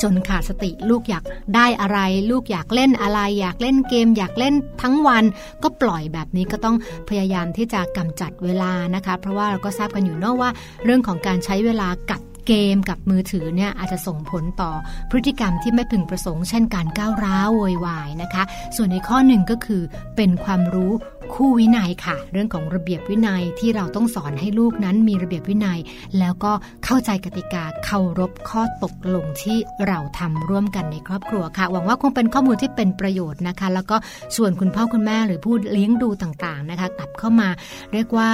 [0.04, 1.24] จนขาดสติลูกอยาก
[1.56, 2.00] ได้อะไร
[2.32, 5.24] ลูกอยากเล่นอะไร อยากเล่นเกม อยากเล่นทั้งวัน
[5.64, 6.76] ก็ปล่อยแบบนี้ก็ต้อง
[7.10, 10.50] พยายามที่จะกำจัดเวลานะคะ เพราะว่าเราก็ทราบกันอยู่เนอะว่า
[10.84, 14.72] เรื่องของการใช้เวลากับเกมกับมือถือเนี่ยอาจจะส่งผลต่อ
[15.10, 18.44] พฤติกรรมที่ไม่พึงประสงค์ เช่นการก้าวร้าวโวยวายนะคะ
[18.76, 19.82] ส่วนในข้อหนึ่งก็คือ
[20.16, 20.92] เป็นความรู้
[21.34, 25.80] คู่วินัยค่ะ เรื่องของระเบียบวินัยที่เราต้องสอนให้ลูกนั้นมีระเบียบวินัย
[26.20, 26.52] แล้วก็
[26.86, 29.58] เข้าใจกติกาเคารพข้อตกลงที่
[29.88, 33.96] เราทำร่วมกันในครอบครัวค่ะ หวังว่าคงเป็นข้อมูลที่เป็นประโยชน์นะคะ แล้วก็
[34.38, 37.50] ส่วนคุณพ่อคุณแม่หรือผู้เลี้ยงดูต่างๆนะคะ กลับเข้ามา
[37.94, 38.30] เรียกว่า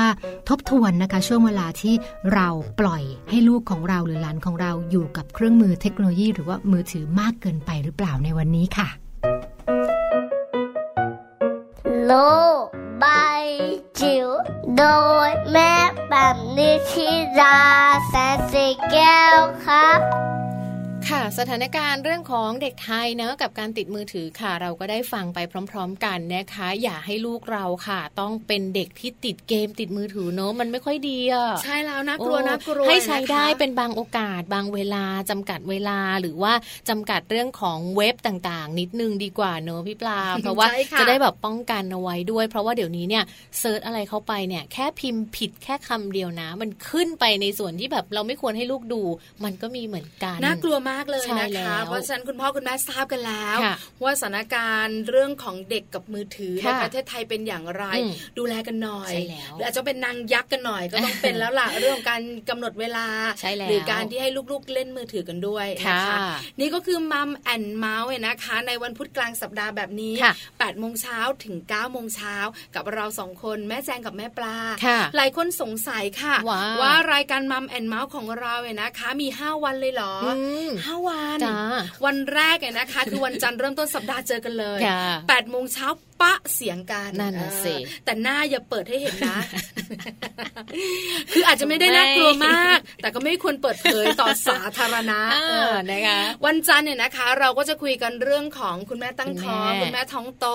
[0.50, 1.94] ทบทวนนะคะช่วงเวลาที่
[2.34, 2.48] เรา
[2.80, 8.88] ปล่อยให้ลูกของเราหรือหลานของเราอยู่กับเครื่องมือเทคโนโลยี หรือว่ามือถือมากเกินไปหรือเปล่าในวันนี้ค่ะ
[12.06, 13.44] โลาย
[14.00, 14.28] จิ๋ว
[14.78, 14.84] โด
[15.28, 15.74] ยแม่
[16.10, 17.60] แบบนิชิรา
[18.08, 20.00] แสนสีแก้วครับ
[21.12, 25.40] ค่ะ สถานการณ์เรื่องของเด็กไทยเนะกับการติดมือถือค่ะ เราก็ได้ฟังไป
[25.72, 36.54] พร้อม ๆ กันนะคะ อย่าให้ลูกเราค่ะ ต้องเป็นเด็กที่ติดเกมติดมือถือเนอะมันไม่ค่อยดีอะใช่แล้วนะกลัวนะกลัวให้ใช้ได้เป็นบางโอกาสบางเวลาจำกัดเวลาหรือว่า
[36.90, 40.68] จำกัดเรื่องของเว็บต่างๆ นิดนึงดีกว่าเนอะพี่ปลา เพราะว่า
[41.00, 43.24] จะได้แบบป้องกันเอาไว้ด้วย เพราะว่าเดี๋ยวนี้เนี่ย
[43.60, 49.02] search อะไรเข้าไปเนี่ยแค่พิมพ์ผิดแค่คำเดียวนะ มันขึ้นไปในส่วนที่แบบเราไม่ควรให้ลูกดู
[49.44, 53.58] มันก็มีเหมือนกันน่ากลัวมากเลยนะคะ เพราะฉะนั้นคุณพ่อคุณแม่ทราบกันแล้ว
[54.04, 57.84] ว่าสถานการณ์เรื่องของเด็กกับมือถือในประเทศไทยเป็นอย่างไร
[58.38, 59.12] ดูแลกันหน่อย
[59.54, 63.08] หรืออาจจะเป็นนางยักษ์กันหน่อยก็ต้องเป็นแล้วล่ะเรื่องของการกำหนดเวลา
[63.70, 66.18] หรือการที่ให้ลูกๆเล่นมือถือกันด้วยนะคะ
[66.60, 70.14] นี่ก็คือ Mom and Mouth นะคะ ในวันพุธกลางสัปดาห์แบบนี้
[70.48, 72.36] 8โมงเช้าถึง9โมงเช้า
[72.76, 74.58] กับเราสองคนแม่แจงกับแม่ปลา
[75.16, 76.36] หลายคนสงสัยค่ะ
[76.82, 80.14] ว่ารายการมัมแอนเมาส์ของเราเนี่ยนะคะ มี 5 วันเลยเหรอ
[80.86, 81.40] 5 วัน
[82.06, 84.80] วันแรกเนี่ยนะคะ คือวันจันทร์เริ่มต้นสัปดาห์เจอกันเลย
[85.30, 85.88] แปดโมงเช้า
[86.22, 87.34] ปะเสียงกันนั่น
[87.66, 89.38] สิแต่หน้าอย่าเปิดให้เห็นนะ
[91.34, 95.20] คืออาจจะไม่ได้น่ากลัวมาก แต่ก็ไม่ควรเปิดเผยต่อสาธารณะ
[95.92, 100.46] นะคะวันจันทร์เนี่ยนะคะ เราก็จะคุยกันเรื่องของคุณแม่ตั้งท้องคุณแม่ท้องโต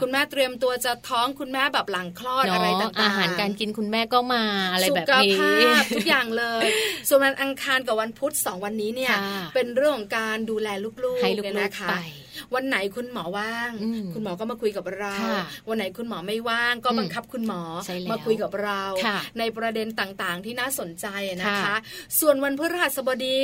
[0.00, 6.64] คุณแม่เตรียมตัวจะท้องคุณแม่แบบหลังคลอดอะไรต่างๆอาหารการกินคุณแม่ก็มาอะไรแบบนี้สุขภาพทุกอย่างเลย
[7.08, 9.14] ส่วนวันอังคารกับวันพุธสองวันนี้เนี่ย
[9.54, 10.68] เป็นเรื่องของการดูแล
[11.04, 11.88] ลูกๆให้ลูกๆนะคะ
[12.54, 13.70] วันไหนคุณหมอว่าง
[14.14, 15.16] คุณหมอก็มาคุยกับเรา
[15.68, 17.62] วันไหนคุณหมอไม่ว่าง ก็บังคับคุณหมอ
[18.12, 18.82] มาคุยกับเรา
[19.38, 21.06] ในประเด็นต่างๆ ที่น่าสนใจ
[21.42, 21.74] นะคะ
[22.20, 23.40] ส่วนวันพฤหัสบดี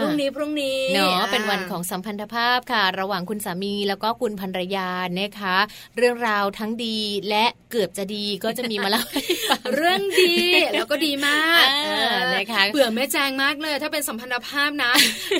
[0.00, 4.88] พรุ่งนี้พรุ่งนี้เนาะเป็นวันของสัมพันธภาพค่ะ ระหว่างคุณสามีแล้วก็คุณภรรยา
[5.20, 5.56] นะคะ
[5.96, 9.04] เรื่องราวทั้งดีและเกือบจะดีก็จะมีมาแล้ว
[9.74, 10.34] เรื่องดี
[10.72, 11.66] แล้วก็ดีมาก
[12.34, 14.92] นะคะเบื่อแม่แจงมากเลย ถ้าเป็นสัมพันธภาพนะ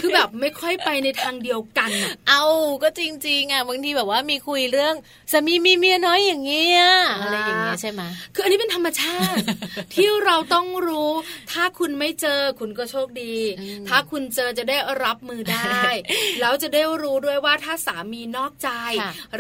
[0.03, 1.91] คือแบบไม่ค่อยไปในทางเดียวกัน
[2.29, 2.43] เอา
[2.83, 4.95] ก็จริงๆอะบางทีแบบว่ามีคุยเรื่อง
[5.33, 6.83] สามีมีเมียน้อยอย่างเงี้ย
[7.23, 8.03] อะไรอย่างเงี้ยใช่ไหม
[8.35, 9.45] คืออันนี้เป็นธรรมชาติ
[9.95, 11.11] ที่เราต้องรู้
[11.53, 13.35] ถ้าคุณไม่เจอคุณก็โชคดี
[13.89, 15.83] ถ้าคุณเจอจะได้รับมือได้
[16.41, 18.69] แล้วจะได้รู้ด้วยว่าถ้าสามีนอกใจ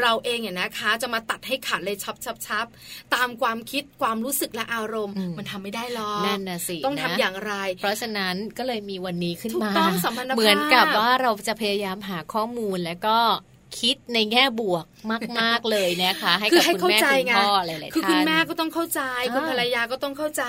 [0.00, 2.66] เราเองเนี่ยนะคะ จะมาตัดให้ขาดเลยชับชับชับ
[3.14, 9.70] ตามความคิดความรู้สึกและอารมณ์ มันทำไม่ได้หรอกนั่นนะสิต้องทำอย่างไร เพราะฉะนั้นก็เลยมีวันนี้ขึ้นมา
[10.36, 13.18] เหมือนกับว่าเราจะพยายามหาข้อมูลแล้วก็
[13.78, 14.84] คิดในแง่บวก
[15.40, 19.00] มาก ๆ เลยนะคะ ให้กับคุณแม่คุณพ่อหลายๆท่านคือคุณแม่ก็ต้องเข้าใจ
[19.34, 20.42] คุณภรรยาก็ต้องเข้าใจ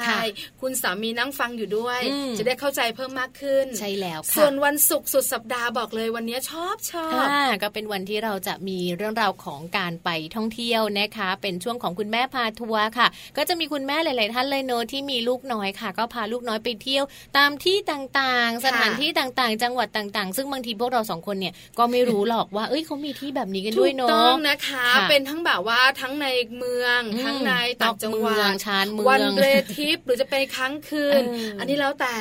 [0.62, 2.00] คุณสามีนั่งฟังอยู่ด้วย
[2.38, 7.28] จะได้เข้าใจเพิ่มมากขึ้น ใช่แล้วค่ะส่วนวันศุกร์สุดสัปดาห์บอกเลยวันนี้ชอบชอบ
[7.64, 13.08] ก็เป็นวันที่เราจะมีเรื่องราวของการไปท่องเที่ยวนะคะ เป็นช่วงของคุณแม่พาทัวร์ค่ะ
[13.38, 17.04] ก็จะมีคุณแม่หลาย ๆ ท่านเลยเนอะที่มีลูกน้อยค่ะ ก็พาลูกน้อยไปเที่ยว
[17.38, 27.52] ตามที่ต่าง ๆ สถานที่ต่าง ๆ จังหวัดต่าง ๆ ซึ่งบางทีพวกเราสองคนเนี่ยก็ไม่รู้หรอกว่าเอ้ยเขามีที่แบบนี้กันด้วยเนาะถูกต้องนะคะ เป็นทั้งแบบว่าทั้งในเมือง ทั้งใน
[27.82, 29.46] ต่างจังหวัดชานเมืองวันเร
[29.76, 31.22] ทิปหรือจะไปค้างคืน
[31.60, 32.16] อันนี้แล้วแต่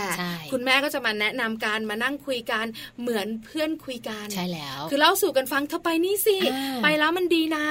[0.52, 2.66] คุณแม่ก็จะมาแนะนำการมานั่งคุยกัน
[3.00, 6.36] เหมือนเพื่อนคุยกันใช่แล้ว คือเล่าสู่กันฟังเธอไปนี่สิ
[6.82, 7.64] ไปแล้วมันดีนะ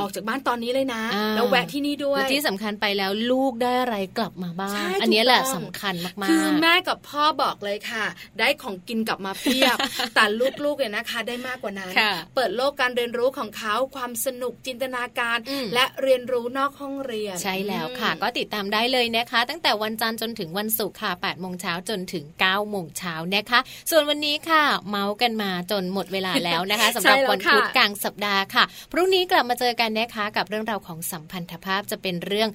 [0.00, 1.02] ออกจากบ้านตอนนี้เลยนะ
[1.36, 8.04] แล้วแวะที่นี่ด้วยที่สำคัญไปแล้วลูกได้อะไรกลับมาบ้างอันนี้แหละสำคัญมากๆคือแม่กับพ่อบอกเลยค่ะ
[8.38, 9.76] ได้ของกินกลับมาเพียบ
[10.14, 10.24] แต่
[10.64, 11.92] ลูกๆเนี่ยนะคะ ได้มากกว่านั้น
[12.34, 15.38] เปิดโลกการเรียนรู้ของเขาความสนุกจินตนาการ
[15.74, 32.48] และเรียนรู้นอกห้องเรียน ใช่แล้วค่ะ ก็ติดตามได้เลยนะคะ ตั้งแต่วันจันทร์จนถึงวันศุกร์ค่ะ8โมงเช้าจนถึง9โมงเช้านะคะ ส่วนวันนี้ค่ะเมาส์กันมาจนหมดเวลาแล้วนะคะสำหรับวันพุธกลางสัปดาห์ค่ะ พรุ่งนี้กลับมาเจอกันนะคะกับเรื่องราวของสัมพันธภาพจะเป็นเรื่อง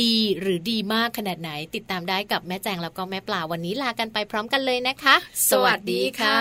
[0.00, 5.14] ดีหรือดีมากขนาดไหน ติดตามได้กับแม่แจงแล้วก็แม่ปลาวันนี้ลากันไปพร้อมกันเลยนะคะ
[5.50, 6.40] สวัสดีค่ะ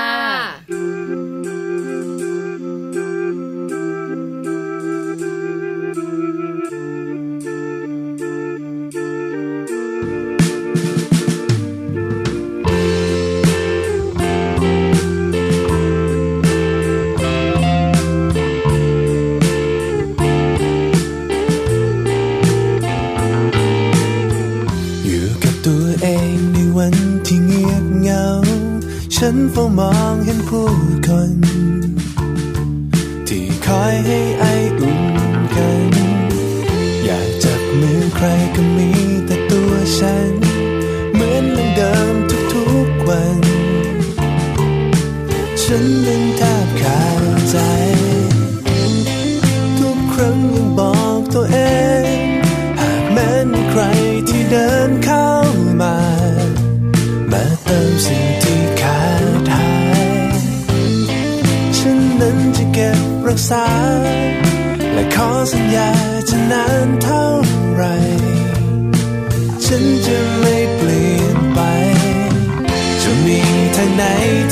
[29.26, 30.68] ฉันเฝ้ามองเห็นผู้
[31.08, 31.38] คน
[33.28, 34.46] ที่คอยให้ไอ
[34.80, 35.02] อุ่น
[35.56, 35.92] กัน
[37.06, 38.92] อยากจับมือใครก็มี
[39.26, 40.34] แต่ตัวฉัน
[41.14, 41.46] เหมือน
[41.76, 42.14] เดิม
[42.54, 43.42] ทุกๆวัน
[45.64, 47.58] ฉันนั้นแทบขาดใจ
[63.36, 63.68] รักษา
[64.94, 65.90] และขอสัญญา
[66.30, 67.26] จะนานเท่า
[67.76, 67.84] ไร
[69.66, 71.60] ฉันจะไม่เปลี่ยนไป
[73.02, 73.40] จะมี
[73.76, 74.04] ทางไหน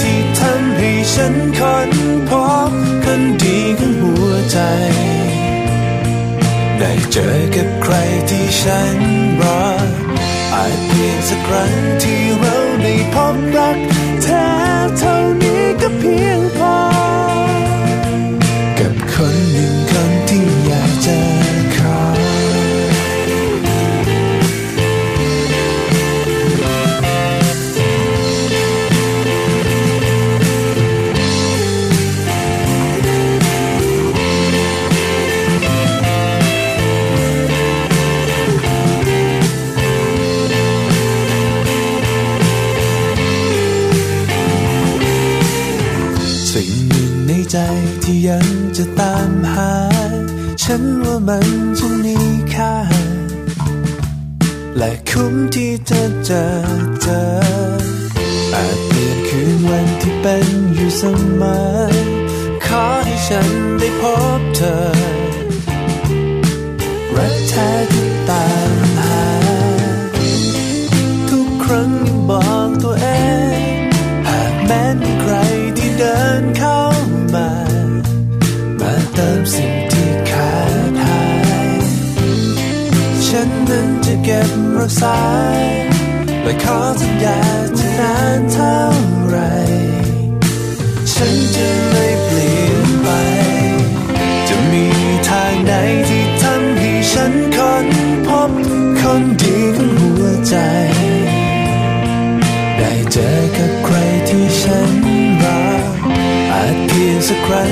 [0.02, 1.90] ที่ทำให้ฉันคน
[2.30, 2.32] พ
[2.70, 2.72] บ
[3.04, 4.60] คนดีของหัวใจ
[6.80, 7.96] ได้เจอกับใคร
[8.30, 8.98] ที่ฉัน
[9.42, 9.64] รอ
[10.54, 11.74] อาจเพียงสักครั้ง
[12.04, 13.78] ที่เราได้พบรัก
[48.04, 48.48] ที่ยัง
[48.78, 49.74] จะตามหา
[50.64, 51.48] ฉันว่ามัน
[51.78, 52.18] จะมี
[52.54, 52.76] ค่า
[54.78, 56.46] และคุ้มที่จะเจอ
[57.02, 57.22] เจอ
[58.54, 61.04] อาจเปลี่ยนคืนวันที่เป็นอยู่เส
[61.42, 61.60] มอ
[62.66, 63.50] ขอให้ฉัน
[63.80, 64.04] ได้พ
[64.40, 64.76] บเธอ
[67.16, 69.26] รักแท้ที่ตามหา
[71.30, 73.08] ทุกครั้งยังบอกตัวเอ
[73.58, 73.62] ง
[74.28, 74.84] หากแม้
[84.82, 85.22] ราสา
[85.62, 85.64] ย
[86.44, 87.40] และขอสัญญา
[87.78, 88.78] จะนานเท่า
[89.28, 89.38] ไร
[91.14, 93.08] ฉันจะไม่เปลี่ยนไป
[94.48, 94.86] จะมี
[95.30, 95.72] ทางไหน
[96.10, 97.88] ที่ทำให้ฉันค้น
[98.28, 98.52] พบ
[99.00, 100.56] คนดีของหัวใจ
[102.78, 103.96] ได้เจอกับใคร
[104.30, 104.92] ที่ฉัน
[105.44, 105.84] รัก
[106.54, 107.68] อาจเพียงสักครั้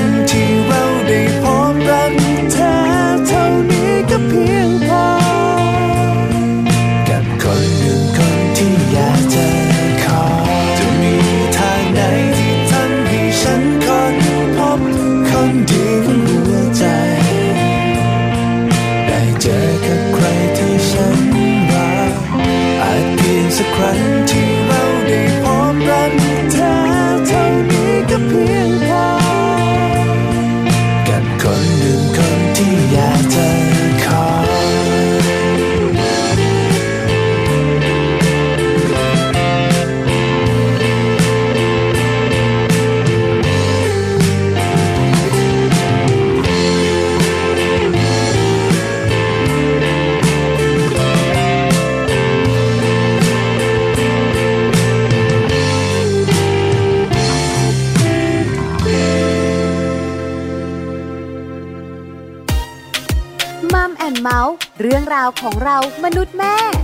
[65.42, 66.79] ของเรามนุษย์แม่